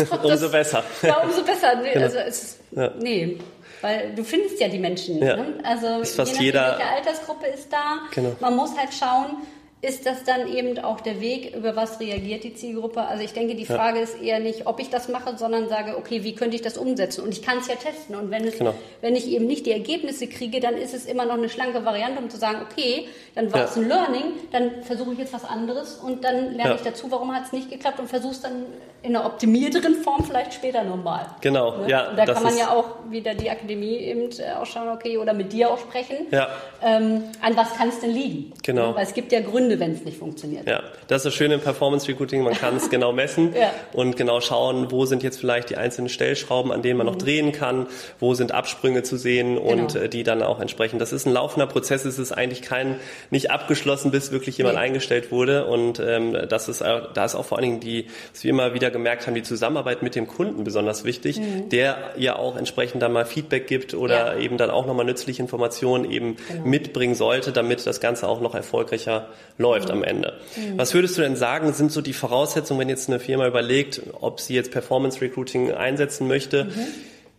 [0.22, 0.82] umso besser.
[1.02, 1.74] Ja, umso besser.
[1.82, 2.06] Nee, genau.
[2.06, 2.90] also es, ja.
[2.98, 3.36] nee.
[3.82, 5.22] Weil du findest ja die Menschen.
[5.22, 5.36] Ja.
[5.36, 5.54] Ne?
[5.62, 6.78] Also ist fast je nachdem, jeder...
[6.78, 7.98] welche Altersgruppe ist da.
[8.14, 8.34] Genau.
[8.40, 9.36] Man muss halt schauen,
[9.80, 13.02] ist das dann eben auch der Weg, über was reagiert die Zielgruppe?
[13.02, 14.04] Also ich denke, die Frage ja.
[14.04, 17.22] ist eher nicht, ob ich das mache, sondern sage, okay, wie könnte ich das umsetzen?
[17.22, 18.16] Und ich kann es ja testen.
[18.16, 18.74] Und wenn, es, genau.
[19.02, 22.20] wenn ich eben nicht die Ergebnisse kriege, dann ist es immer noch eine schlanke Variante,
[22.20, 23.82] um zu sagen, okay, dann war es ja.
[23.82, 26.74] ein Learning, dann versuche ich jetzt was anderes und dann lerne ja.
[26.74, 28.64] ich dazu, warum hat es nicht geklappt und versuche es dann
[29.02, 31.26] in einer optimierteren Form vielleicht später nochmal.
[31.40, 31.88] Genau, ne?
[31.88, 32.10] ja.
[32.10, 35.34] Und da kann man ja auch wieder die Akademie eben äh, auch schauen, okay, oder
[35.34, 36.26] mit dir auch sprechen.
[36.32, 36.48] Ja.
[36.82, 38.52] Ähm, an was kann es denn liegen?
[38.64, 38.96] Genau.
[38.96, 40.66] Weil es gibt ja Gründe, wenn es nicht funktioniert.
[40.66, 43.70] Ja, das ist das Schöne im Performance Recruiting, man kann es genau messen ja.
[43.92, 47.12] und genau schauen, wo sind jetzt vielleicht die einzelnen Stellschrauben, an denen man mhm.
[47.12, 47.86] noch drehen kann,
[48.20, 50.06] wo sind Absprünge zu sehen und genau.
[50.08, 51.00] Die dann auch entsprechend.
[51.00, 52.96] Das ist ein laufender Prozess, es ist eigentlich kein,
[53.30, 54.82] nicht abgeschlossen, bis wirklich jemand nee.
[54.82, 58.44] eingestellt wurde und ähm, das ist, äh, da ist auch vor allen Dingen die, was
[58.44, 61.68] wir immer wieder gemerkt haben, die Zusammenarbeit mit dem Kunden besonders wichtig, mhm.
[61.68, 64.40] der ja auch entsprechend dann mal Feedback gibt oder ja.
[64.40, 66.64] eben dann auch nochmal nützliche Informationen eben genau.
[66.64, 69.94] mitbringen sollte, damit das Ganze auch noch erfolgreicher läuft mhm.
[69.94, 70.40] am Ende.
[70.56, 70.78] Mhm.
[70.78, 74.40] Was würdest du denn sagen, sind so die Voraussetzungen, wenn jetzt eine Firma überlegt, ob
[74.40, 76.64] sie jetzt Performance Recruiting einsetzen möchte?
[76.64, 76.86] Mhm.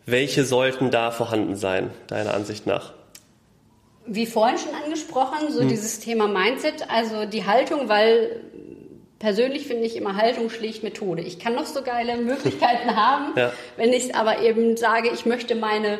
[0.06, 2.94] Welche sollten da vorhanden sein, deiner Ansicht nach?
[4.06, 5.68] Wie vorhin schon angesprochen, so hm.
[5.68, 8.42] dieses Thema Mindset, also die Haltung, weil
[9.20, 11.22] persönlich finde ich immer Haltung schlägt Methode.
[11.22, 13.54] Ich kann noch so geile Möglichkeiten haben, ja.
[13.78, 16.00] wenn ich aber eben sage, ich möchte meine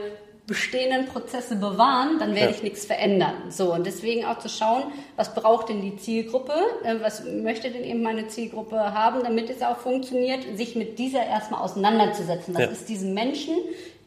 [0.50, 2.58] bestehenden Prozesse bewahren, dann werde ja.
[2.58, 3.36] ich nichts verändern.
[3.50, 4.84] So und deswegen auch zu schauen,
[5.16, 9.62] was braucht denn die Zielgruppe, äh, was möchte denn eben meine Zielgruppe haben, damit es
[9.62, 12.56] auch funktioniert, sich mit dieser erstmal auseinanderzusetzen.
[12.56, 12.68] Was ja.
[12.70, 13.54] ist diesen Menschen,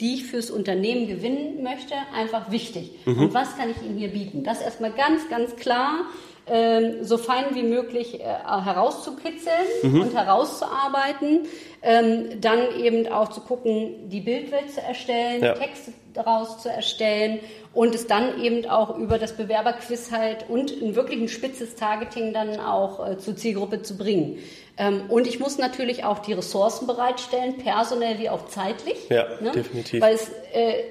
[0.00, 2.90] die ich fürs Unternehmen gewinnen möchte, einfach wichtig?
[3.06, 3.18] Mhm.
[3.18, 4.42] Und was kann ich ihnen hier bieten?
[4.42, 6.06] Das erstmal ganz, ganz klar
[6.46, 10.02] ähm, so fein wie möglich äh, herauszukitzeln mhm.
[10.02, 11.46] und herauszuarbeiten.
[11.82, 15.54] Ähm, dann eben auch zu gucken, die Bildwelt zu erstellen, ja.
[15.54, 17.40] Texte daraus zu erstellen
[17.74, 22.32] und es dann eben auch über das Bewerberquiz halt und ein wirklich ein spitzes Targeting
[22.32, 24.38] dann auch äh, zur Zielgruppe zu bringen.
[24.76, 29.08] Ähm, und ich muss natürlich auch die Ressourcen bereitstellen, personell wie auch zeitlich.
[29.10, 29.52] Ja, ne?
[29.52, 30.00] definitiv.
[30.00, 30.84] Weil es äh,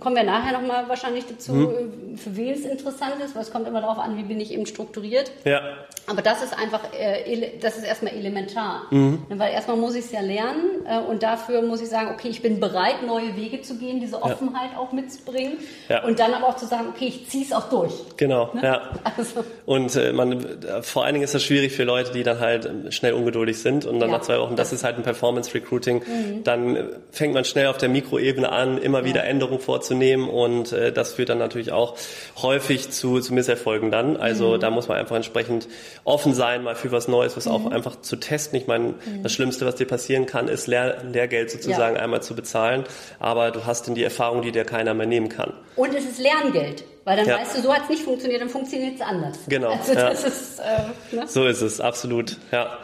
[0.00, 2.18] kommen wir nachher nochmal wahrscheinlich dazu, hm.
[2.18, 4.66] für wen es interessant ist, weil es kommt immer darauf an, wie bin ich eben
[4.66, 5.30] strukturiert.
[5.44, 5.60] Ja.
[6.08, 8.82] Aber das ist einfach, äh, das ist erstmal elementar.
[8.90, 9.22] Mhm.
[9.28, 12.42] Weil erstmal muss ich es ja lernen äh, und dafür muss ich sagen, okay, ich
[12.42, 14.78] bin bereit, neue Wege zu gehen, diese Offenheit ja.
[14.78, 16.04] auch mitzubringen ja.
[16.04, 17.92] und dann aber auch zu sagen, okay, ich ziehe es auch durch.
[18.16, 18.62] Genau, ne?
[18.62, 18.82] ja.
[19.16, 19.44] Also.
[19.64, 20.46] Und äh, man,
[20.82, 23.98] vor allen Dingen ist das schwierig für Leute, die dann halt schnell ungeduldig sind und
[23.98, 24.18] dann ja.
[24.18, 26.44] nach zwei Wochen, das ist halt ein Performance Recruiting, mhm.
[26.44, 30.90] dann fängt man schnell auf der Mikroebene an, immer wieder Änderungen vor vorzunehmen und äh,
[30.90, 31.96] das führt dann natürlich auch
[32.40, 34.16] häufig zu, zu Misserfolgen dann.
[34.16, 34.60] Also mhm.
[34.60, 35.68] da muss man einfach entsprechend
[36.04, 37.52] offen sein, mal für was Neues, was mhm.
[37.52, 38.58] auch einfach zu testen.
[38.58, 39.22] Ich meine, mhm.
[39.22, 42.02] das Schlimmste, was dir passieren kann, ist Lehr Lehrgeld sozusagen ja.
[42.02, 42.84] einmal zu bezahlen,
[43.18, 45.52] aber du hast dann die Erfahrung, die dir keiner mehr nehmen kann.
[45.76, 46.84] Und es ist Lerngeld.
[47.04, 47.38] Weil dann ja.
[47.38, 49.38] weißt du, so hat es nicht funktioniert, dann funktioniert es anders.
[49.46, 49.70] Genau.
[49.70, 50.08] Also ja.
[50.08, 51.28] ist, äh, ne?
[51.28, 52.36] So ist es, absolut.
[52.50, 52.78] Ja.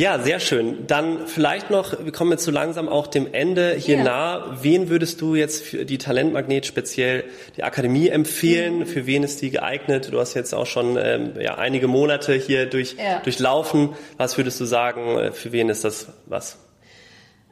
[0.00, 0.86] Ja, sehr schön.
[0.86, 4.02] Dann vielleicht noch, wir kommen jetzt so langsam auch dem Ende hier ja.
[4.02, 4.56] nah.
[4.62, 7.24] Wen würdest du jetzt für die Talentmagnet speziell
[7.58, 8.78] die Akademie empfehlen?
[8.78, 8.86] Mhm.
[8.86, 10.08] Für wen ist die geeignet?
[10.10, 13.18] Du hast jetzt auch schon ähm, ja, einige Monate hier durch, ja.
[13.18, 13.90] durchlaufen.
[14.16, 16.56] Was würdest du sagen, äh, für wen ist das was?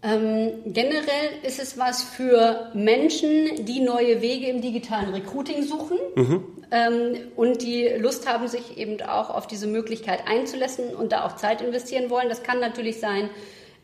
[0.02, 6.44] Ähm, generell ist es was für Menschen, die neue Wege im digitalen Recruiting suchen mhm.
[6.70, 11.36] Ähm, und die Lust haben, sich eben auch auf diese Möglichkeit einzulassen und da auch
[11.36, 12.28] Zeit investieren wollen.
[12.28, 13.30] Das kann natürlich sein,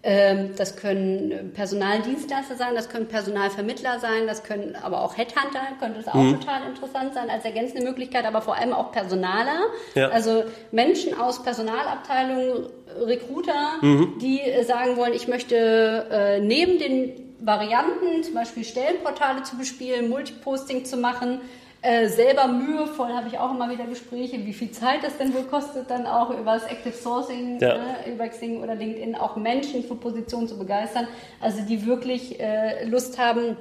[0.07, 6.01] ähm, das können Personaldienstleister sein, das können Personalvermittler sein, das können aber auch Headhunter, könnte
[6.01, 6.41] es auch mhm.
[6.41, 9.61] total interessant sein als ergänzende Möglichkeit, aber vor allem auch Personaler,
[9.95, 10.09] ja.
[10.11, 12.67] also Menschen aus Personalabteilungen,
[13.01, 14.19] Recruiter, mhm.
[14.21, 20.85] die sagen wollen, ich möchte äh, neben den Varianten, zum Beispiel Stellenportale zu bespielen, Multiposting
[20.85, 21.41] zu machen,
[21.85, 25.43] äh, selber mühevoll habe ich auch immer wieder Gespräche, wie viel Zeit das denn wohl
[25.43, 27.77] kostet, dann auch über das Active Sourcing, ja.
[28.07, 31.07] äh, über Xing oder LinkedIn auch Menschen für Positionen zu begeistern,
[31.41, 33.59] also die wirklich äh, Lust haben,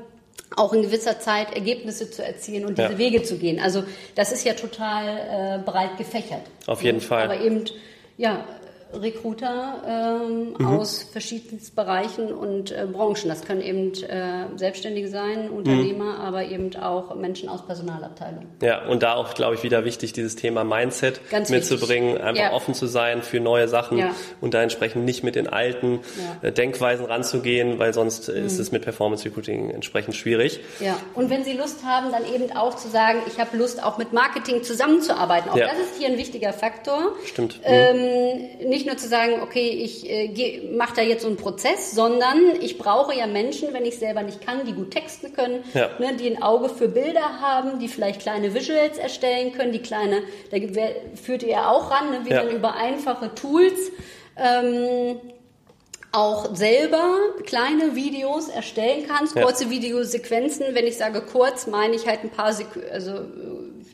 [0.55, 2.97] auch in gewisser Zeit Ergebnisse zu erzielen und diese ja.
[2.97, 3.59] Wege zu gehen.
[3.59, 3.83] Also
[4.15, 6.43] das ist ja total äh, breit gefächert.
[6.65, 7.23] Auf jeden Fall.
[7.23, 7.65] Aber eben,
[8.17, 8.45] ja,
[8.93, 10.65] Recruiter ähm, mhm.
[10.65, 13.27] aus verschiedensten Bereichen und äh, Branchen.
[13.27, 16.21] Das können eben äh, Selbstständige sein, Unternehmer, mhm.
[16.21, 18.47] aber eben auch Menschen aus Personalabteilungen.
[18.62, 22.23] Ja, und da auch, glaube ich, wieder wichtig, dieses Thema Mindset Ganz mitzubringen, wichtig.
[22.23, 22.53] einfach ja.
[22.53, 24.15] offen zu sein für neue Sachen ja.
[24.41, 25.99] und da entsprechend nicht mit den alten
[26.41, 26.49] ja.
[26.49, 28.45] äh, Denkweisen ranzugehen, weil sonst mhm.
[28.45, 30.60] ist es mit Performance Recruiting entsprechend schwierig.
[30.79, 33.97] Ja, und wenn Sie Lust haben, dann eben auch zu sagen, ich habe Lust, auch
[33.97, 35.49] mit Marketing zusammenzuarbeiten.
[35.49, 37.13] Auch das ist hier ein wichtiger Faktor.
[37.25, 37.60] Stimmt.
[37.63, 41.91] Ähm, nicht nicht nur zu sagen, okay, ich äh, mache da jetzt so einen Prozess,
[41.91, 45.89] sondern ich brauche ja Menschen, wenn ich selber nicht kann, die gut texten können, ja.
[45.99, 50.23] ne, die ein Auge für Bilder haben, die vielleicht kleine Visuals erstellen können, die kleine,
[50.51, 50.57] da
[51.15, 52.43] führt ihr auch ran, ne, wie ja.
[52.43, 53.91] man über einfache Tools
[54.35, 55.17] ähm,
[56.11, 57.03] auch selber
[57.45, 59.69] kleine Videos erstellen kannst, kurze ja.
[59.69, 60.67] Videosequenzen.
[60.73, 63.21] Wenn ich sage kurz, meine ich halt ein paar Sekunden, also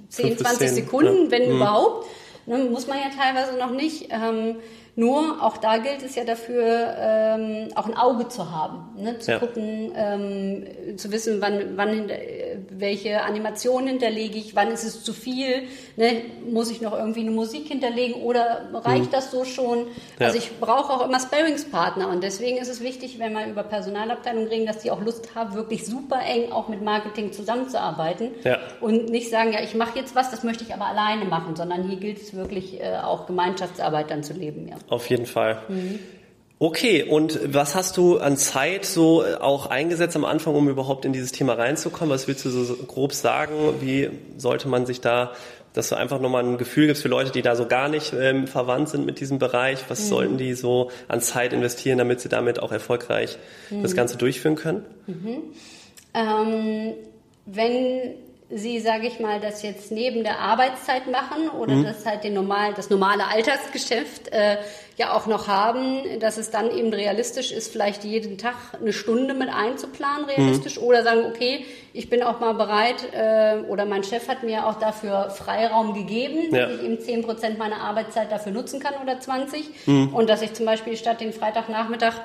[0.10, 1.32] 10, 20 Sekunden, ja.
[1.32, 1.58] wenn mhm.
[1.58, 2.08] überhaupt.
[2.50, 4.08] Ne, muss man ja teilweise noch nicht.
[4.10, 4.56] Ähm,
[4.96, 9.18] nur auch da gilt es ja dafür, ähm, auch ein Auge zu haben, ne?
[9.20, 9.40] zu ja.
[9.40, 12.16] gucken, ähm, zu wissen, wann, wann hinter,
[12.70, 15.64] welche Animation hinterlege ich, wann ist es zu viel,
[15.96, 16.24] ne?
[16.50, 19.12] muss ich noch irgendwie eine Musik hinterlegen oder reicht mhm.
[19.12, 19.88] das so schon?
[20.20, 20.28] Ja.
[20.28, 24.48] Also ich brauche auch immer Sparingspartner und deswegen ist es wichtig, wenn wir über Personalabteilung
[24.48, 28.58] reden, dass die auch Lust haben, wirklich super eng auch mit Marketing zusammenzuarbeiten ja.
[28.82, 31.84] und nicht sagen, ja, ich mache jetzt was, das möchte ich aber alleine machen, sondern
[31.88, 34.68] hier gilt es wirklich äh, auch Gemeinschaftsarbeit dann zu leben.
[34.68, 34.76] Ja.
[34.88, 35.62] Auf jeden Fall.
[35.68, 36.00] Mhm.
[36.62, 41.14] Okay, und was hast du an Zeit so auch eingesetzt am Anfang, um überhaupt in
[41.14, 42.14] dieses Thema reinzukommen?
[42.14, 43.54] Was willst du so grob sagen?
[43.80, 45.32] Wie sollte man sich da,
[45.72, 48.46] dass du einfach nochmal ein Gefühl gibst für Leute, die da so gar nicht ähm,
[48.46, 49.86] verwandt sind mit diesem Bereich?
[49.88, 50.06] Was mhm.
[50.08, 53.38] sollten die so an Zeit investieren, damit sie damit auch erfolgreich
[53.70, 53.82] mhm.
[53.82, 54.84] das Ganze durchführen können?
[55.08, 55.42] Mhm.
[56.14, 56.94] Ähm,
[57.46, 58.16] wenn
[58.52, 61.84] Sie, sage ich mal, das jetzt neben der Arbeitszeit machen oder mhm.
[61.84, 64.58] das halt den normal, das normale Alltagsgeschäft äh,
[64.98, 69.36] ja auch noch haben, dass es dann eben realistisch ist, vielleicht jeden Tag eine Stunde
[69.36, 70.84] mit einzuplanen, realistisch, mhm.
[70.84, 74.80] oder sagen, okay, ich bin auch mal bereit, äh, oder mein Chef hat mir auch
[74.80, 76.66] dafür Freiraum gegeben, ja.
[76.66, 80.10] dass ich eben zehn Prozent meiner Arbeitszeit dafür nutzen kann oder 20 mhm.
[80.14, 82.16] und dass ich zum Beispiel statt den Freitagnachmittag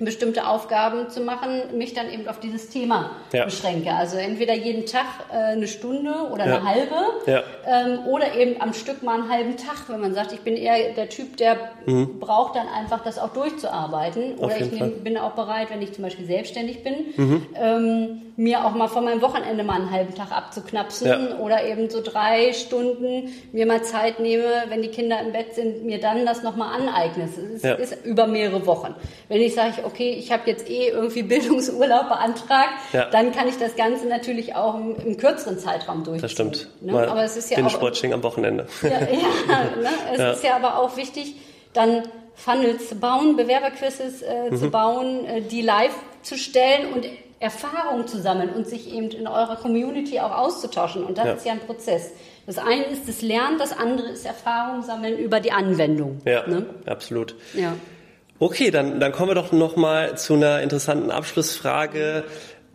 [0.00, 3.44] bestimmte Aufgaben zu machen, mich dann eben auf dieses Thema ja.
[3.44, 3.92] beschränke.
[3.92, 6.56] Also entweder jeden Tag äh, eine Stunde oder ja.
[6.56, 6.94] eine halbe
[7.26, 7.42] ja.
[7.66, 10.94] ähm, oder eben am Stück mal einen halben Tag, wenn man sagt, ich bin eher
[10.94, 12.18] der Typ, der mhm.
[12.18, 14.38] braucht dann einfach das auch durchzuarbeiten.
[14.38, 17.46] Auf oder ich nehm, bin auch bereit, wenn ich zum Beispiel selbstständig bin, mhm.
[17.54, 22.00] ähm, mir auch mal von meinem Wochenende mal einen halben Tag abzuknapsen oder eben so
[22.02, 26.42] drei Stunden mir mal Zeit nehme, wenn die Kinder im Bett sind, mir dann das
[26.42, 27.24] nochmal aneigne.
[27.24, 28.94] Es ist, ist über mehrere Wochen.
[29.28, 33.06] Wenn ich sage, okay, ich habe jetzt eh irgendwie Bildungsurlaub beantragt, ja.
[33.06, 36.22] dann kann ich das Ganze natürlich auch im, im kürzeren Zeitraum durchziehen.
[36.22, 36.68] Das stimmt.
[36.80, 37.08] Ne?
[37.08, 38.66] Aber es ist ja auch am Wochenende.
[38.82, 38.96] Ja, ja
[39.80, 39.88] ne?
[40.12, 40.30] es ja.
[40.32, 41.34] ist ja aber auch wichtig,
[41.72, 42.02] dann
[42.34, 44.56] Funnels zu bauen, Bewerberquizzes äh, mhm.
[44.56, 47.06] zu bauen, äh, die live zu stellen und
[47.38, 51.04] Erfahrung zu sammeln und sich eben in eurer Community auch auszutauschen.
[51.04, 51.32] Und das ja.
[51.32, 52.10] ist ja ein Prozess.
[52.46, 56.20] Das eine ist das Lernen, das andere ist Erfahrung sammeln über die Anwendung.
[56.24, 56.66] Ja, ne?
[56.86, 57.34] absolut.
[57.54, 57.74] Ja.
[58.40, 62.24] Okay, dann, dann kommen wir doch noch mal zu einer interessanten Abschlussfrage.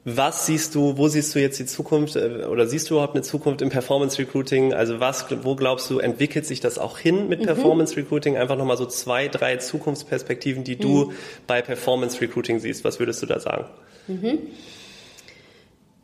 [0.04, 3.24] Was siehst du, wo siehst du jetzt die Zukunft äh, oder siehst du überhaupt eine
[3.24, 4.76] Zukunft im Performance Recruiting?
[4.76, 7.46] Also was, wo glaubst du, entwickelt sich das auch hin mit mhm.
[7.46, 8.38] Performance Recruiting?
[8.38, 10.82] Einfach nochmal so zwei, drei Zukunftsperspektiven, die mhm.
[10.82, 11.14] du
[11.48, 12.84] bei Performance Recruiting siehst.
[12.84, 13.66] Was würdest du da sagen?
[14.08, 14.38] Mhm.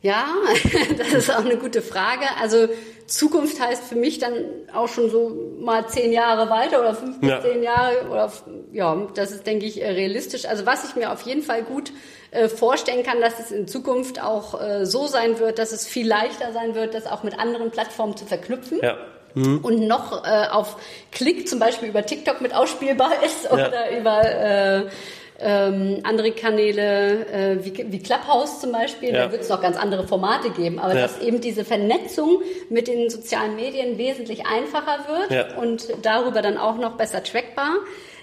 [0.02, 0.26] Ja,
[0.98, 2.24] das ist auch eine gute Frage.
[2.40, 2.68] Also
[3.06, 4.32] Zukunft heißt für mich dann
[4.74, 7.40] auch schon so mal zehn Jahre weiter oder fünf bis ja.
[7.40, 8.32] zehn Jahre oder
[8.72, 10.46] ja, das ist denke ich äh, realistisch.
[10.46, 11.92] Also was ich mir auf jeden Fall gut
[12.32, 16.06] äh, vorstellen kann, dass es in Zukunft auch äh, so sein wird, dass es viel
[16.06, 18.80] leichter sein wird, das auch mit anderen Plattformen zu verknüpfen.
[18.82, 18.96] Ja.
[19.34, 19.58] Mhm.
[19.58, 20.76] Und noch äh, auf
[21.12, 23.98] Klick zum Beispiel über TikTok mit ausspielbar ist oder ja.
[23.98, 24.86] über äh,
[25.42, 29.24] ähm, andere Kanäle äh, wie, wie Clubhouse zum Beispiel, ja.
[29.24, 31.02] da wird es noch ganz andere Formate geben, aber ja.
[31.02, 35.58] dass eben diese Vernetzung mit den sozialen Medien wesentlich einfacher wird ja.
[35.58, 37.72] und darüber dann auch noch besser trackbar.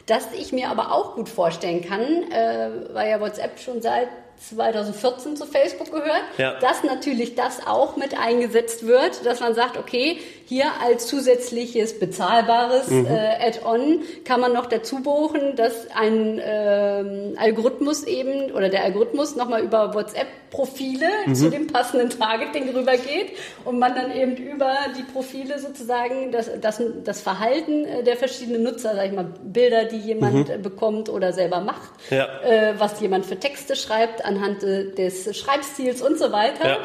[0.05, 2.01] Dass ich mir aber auch gut vorstellen kann,
[2.31, 4.07] äh, weil ja WhatsApp schon seit
[4.39, 6.57] 2014 zu Facebook gehört, ja.
[6.59, 12.89] dass natürlich das auch mit eingesetzt wird, dass man sagt, okay, hier als zusätzliches bezahlbares
[12.89, 13.05] mhm.
[13.05, 19.35] äh, Add-on kann man noch dazu buchen, dass ein ähm, Algorithmus eben oder der Algorithmus
[19.35, 21.35] nochmal über WhatsApp-Profile mhm.
[21.35, 23.33] zu dem passenden Targeting rübergeht
[23.63, 28.63] und man dann eben über die Profile sozusagen das, das, das Verhalten äh, der verschiedenen
[28.63, 30.63] Nutzer, sag ich mal, Bilder, die jemand mhm.
[30.63, 32.25] bekommt oder selber macht, ja.
[32.41, 36.79] äh, was jemand für Texte schreibt, anhand des Schreibstils und so weiter.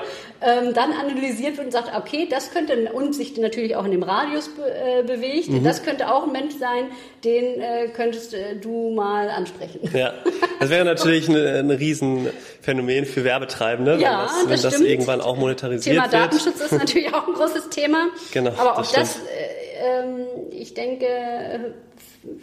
[0.45, 4.03] Ähm, dann analysiert wird und sagt, okay, das könnte, und sich natürlich auch in dem
[4.03, 5.65] Radius be, äh, bewegt, mhm.
[5.65, 6.87] das könnte auch ein Mensch sein,
[7.25, 9.81] den äh, könntest äh, du mal ansprechen.
[9.95, 10.13] Ja,
[10.61, 15.21] das wäre natürlich ein, ein Riesenphänomen für Werbetreibende, ja, wenn das, wenn das, das irgendwann
[15.23, 16.13] auch monetarisiert Thema wird.
[16.13, 18.09] Thema Datenschutz ist natürlich auch ein großes Thema.
[18.33, 18.51] Genau.
[18.59, 21.07] Aber auch das, das äh, ähm, ich denke,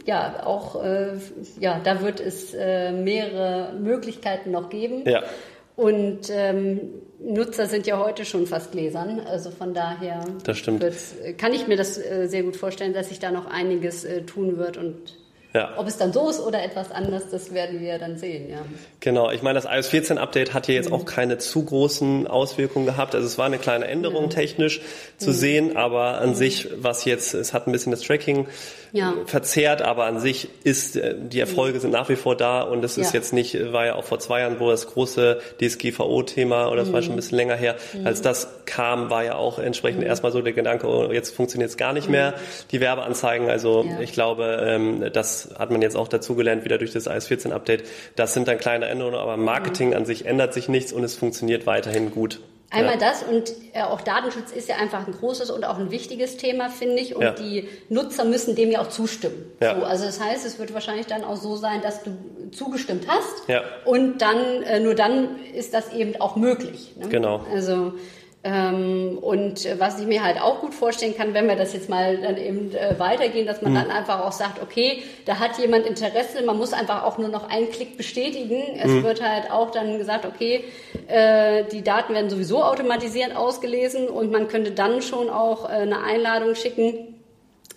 [0.05, 1.13] ja, auch, äh,
[1.59, 5.07] ja, da wird es äh, mehrere Möglichkeiten noch geben.
[5.07, 5.23] Ja.
[5.75, 6.79] Und ähm,
[7.23, 10.83] Nutzer sind ja heute schon fast gläsern, also von daher das stimmt.
[11.37, 14.57] kann ich mir das äh, sehr gut vorstellen, dass sich da noch einiges äh, tun
[14.57, 14.95] wird und
[15.53, 15.73] Ja.
[15.77, 18.61] Ob es dann so ist oder etwas anders, das werden wir dann sehen, ja.
[19.01, 20.95] Genau, ich meine, das iOS 14 Update hat ja jetzt mhm.
[20.95, 23.15] auch keine zu großen Auswirkungen gehabt.
[23.15, 24.29] Also es war eine kleine Änderung ja.
[24.29, 24.81] technisch
[25.17, 25.33] zu mhm.
[25.33, 26.35] sehen, aber an mhm.
[26.35, 28.47] sich, was jetzt, es hat ein bisschen das Tracking
[28.91, 29.13] ja.
[29.25, 31.81] verzerrt, aber an sich ist, äh, die Erfolge mhm.
[31.81, 34.41] sind nach wie vor da und es ist jetzt nicht, war ja auch vor zwei
[34.41, 37.17] Jahren, wo das große DSGVO-Thema, oder das war schon ein mhm.
[37.17, 38.07] bisschen länger her, mhm.
[38.07, 41.77] als das kam, war ja auch entsprechend erstmal so der Gedanke, oh, jetzt funktioniert es
[41.77, 42.33] gar nicht mehr,
[42.71, 43.49] die Werbeanzeigen.
[43.49, 47.51] Also ich glaube, ähm, das hat man jetzt auch dazugelernt, wieder durch das iOS 14
[47.51, 47.83] Update.
[48.15, 49.95] Das sind dann kleine Änderungen, aber Marketing mhm.
[49.95, 52.39] an sich ändert sich nichts und es funktioniert weiterhin gut.
[52.71, 52.99] Einmal ja.
[52.99, 56.69] das und äh, auch Datenschutz ist ja einfach ein großes und auch ein wichtiges Thema,
[56.69, 57.15] finde ich.
[57.15, 57.31] Und ja.
[57.31, 59.51] die Nutzer müssen dem ja auch zustimmen.
[59.59, 59.75] Ja.
[59.75, 62.11] So, also das heißt, es wird wahrscheinlich dann auch so sein, dass du
[62.51, 63.49] zugestimmt hast.
[63.49, 63.63] Ja.
[63.83, 66.93] Und dann, äh, nur dann ist das eben auch möglich.
[66.95, 67.09] Ne?
[67.09, 67.45] Genau.
[67.53, 67.93] Also
[68.43, 72.37] und was ich mir halt auch gut vorstellen kann, wenn wir das jetzt mal dann
[72.37, 73.75] eben äh, weitergehen, dass man mhm.
[73.75, 77.49] dann einfach auch sagt, okay, da hat jemand Interesse, man muss einfach auch nur noch
[77.49, 78.79] einen Klick bestätigen.
[78.79, 79.03] Es mhm.
[79.03, 80.63] wird halt auch dann gesagt, okay,
[81.07, 86.03] äh, die Daten werden sowieso automatisiert ausgelesen und man könnte dann schon auch äh, eine
[86.03, 87.21] Einladung schicken.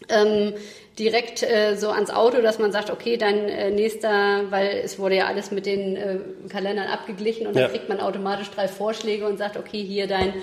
[0.08, 0.54] Ähm,
[0.98, 5.16] direkt äh, so ans Auto, dass man sagt, okay, dein äh, nächster, weil es wurde
[5.16, 6.18] ja alles mit den äh,
[6.48, 7.62] Kalendern abgeglichen und ja.
[7.62, 10.34] dann kriegt man automatisch drei Vorschläge und sagt, okay, hier dein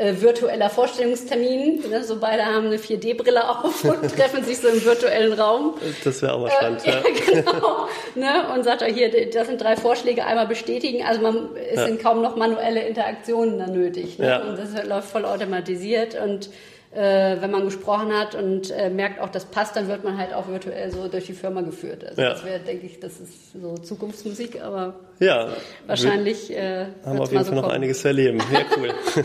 [0.00, 1.88] äh, virtueller Vorstellungstermin.
[1.88, 2.02] Ne?
[2.02, 5.74] So beide haben eine 4D-Brille auf und treffen sich so im virtuellen Raum.
[6.02, 6.96] Das wäre auch mal spannend, äh, ja.
[6.96, 7.42] ja.
[7.42, 7.88] genau.
[8.14, 8.54] Ne?
[8.54, 11.04] Und sagt, hier, das sind drei Vorschläge, einmal bestätigen.
[11.04, 11.86] Also man, es ja.
[11.86, 14.18] sind kaum noch manuelle Interaktionen dann nötig.
[14.18, 14.26] Ne?
[14.26, 14.40] Ja.
[14.40, 16.50] Und das läuft voll automatisiert und
[16.92, 20.34] äh, wenn man gesprochen hat und äh, merkt auch, das passt, dann wird man halt
[20.34, 22.04] auch virtuell so durch die Firma geführt.
[22.04, 22.30] Also ja.
[22.30, 25.50] das wäre, denke ich, das ist so Zukunftsmusik, aber ja,
[25.86, 28.40] wahrscheinlich äh, haben wir auf jeden so Fall noch einiges zu erleben.
[28.52, 28.92] Ja, cool.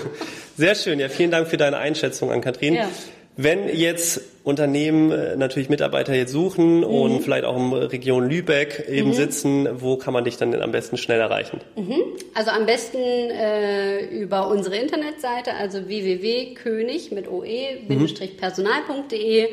[0.58, 1.00] Sehr schön.
[1.00, 2.76] Ja, vielen Dank für deine Einschätzung an Kathrin.
[2.76, 2.90] Ja.
[3.38, 6.84] Wenn jetzt Unternehmen äh, natürlich Mitarbeiter jetzt suchen mhm.
[6.84, 9.14] und vielleicht auch in Region Lübeck eben mhm.
[9.14, 11.60] sitzen, wo kann man dich dann am besten schnell erreichen?
[11.76, 12.02] Mhm.
[12.34, 19.50] Also am besten äh, über unsere Internetseite, also www.könig mit oe-personal.de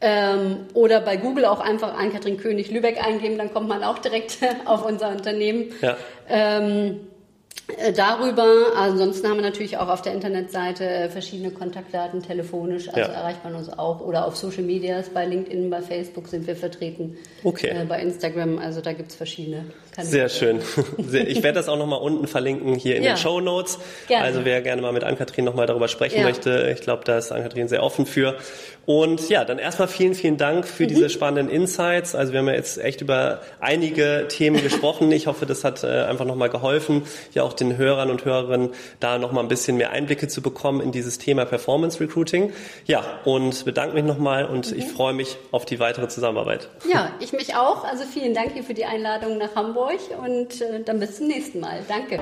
[0.00, 4.38] ähm, oder bei Google auch einfach Ann-Kathrin König Lübeck eingeben, dann kommt man auch direkt
[4.64, 5.72] auf unser Unternehmen.
[5.82, 5.96] Ja.
[6.28, 6.94] Ähm, äh,
[7.94, 8.46] darüber,
[8.76, 13.06] ansonsten haben wir natürlich auch auf der Internetseite äh, verschiedene Kontaktdaten telefonisch, also ja.
[13.06, 17.16] erreicht man uns auch oder auf Social Medias, bei LinkedIn, bei Facebook sind wir vertreten,
[17.44, 17.68] okay.
[17.68, 20.10] Äh, bei Instagram, also da gibt es verschiedene Kanäle.
[20.10, 20.60] Sehr schön.
[21.28, 23.14] Ich werde das auch nochmal unten verlinken hier in ja.
[23.14, 23.78] den Show Notes.
[24.06, 24.24] Gerne.
[24.24, 26.24] Also wer gerne mal mit Ann-Kathrin nochmal darüber sprechen ja.
[26.24, 28.36] möchte, ich glaube, da ist Ann-Kathrin sehr offen für.
[28.86, 30.88] Und ja, dann erstmal vielen, vielen Dank für mhm.
[30.88, 32.14] diese spannenden Insights.
[32.14, 35.10] Also wir haben ja jetzt echt über einige Themen gesprochen.
[35.12, 38.70] Ich hoffe, das hat äh, einfach nochmal geholfen, ja auch den Hörern und Hörerinnen
[39.00, 42.52] da nochmal ein bisschen mehr Einblicke zu bekommen in dieses Thema Performance Recruiting.
[42.86, 44.78] Ja, und bedanke mich nochmal und mhm.
[44.78, 46.68] ich freue mich auf die weitere Zusammenarbeit.
[46.90, 47.84] Ja, ich mich auch.
[47.84, 49.87] Also vielen Dank hier für die Einladung nach Hamburg
[50.18, 51.80] und äh, dann bis zum nächsten Mal.
[51.88, 52.20] Danke.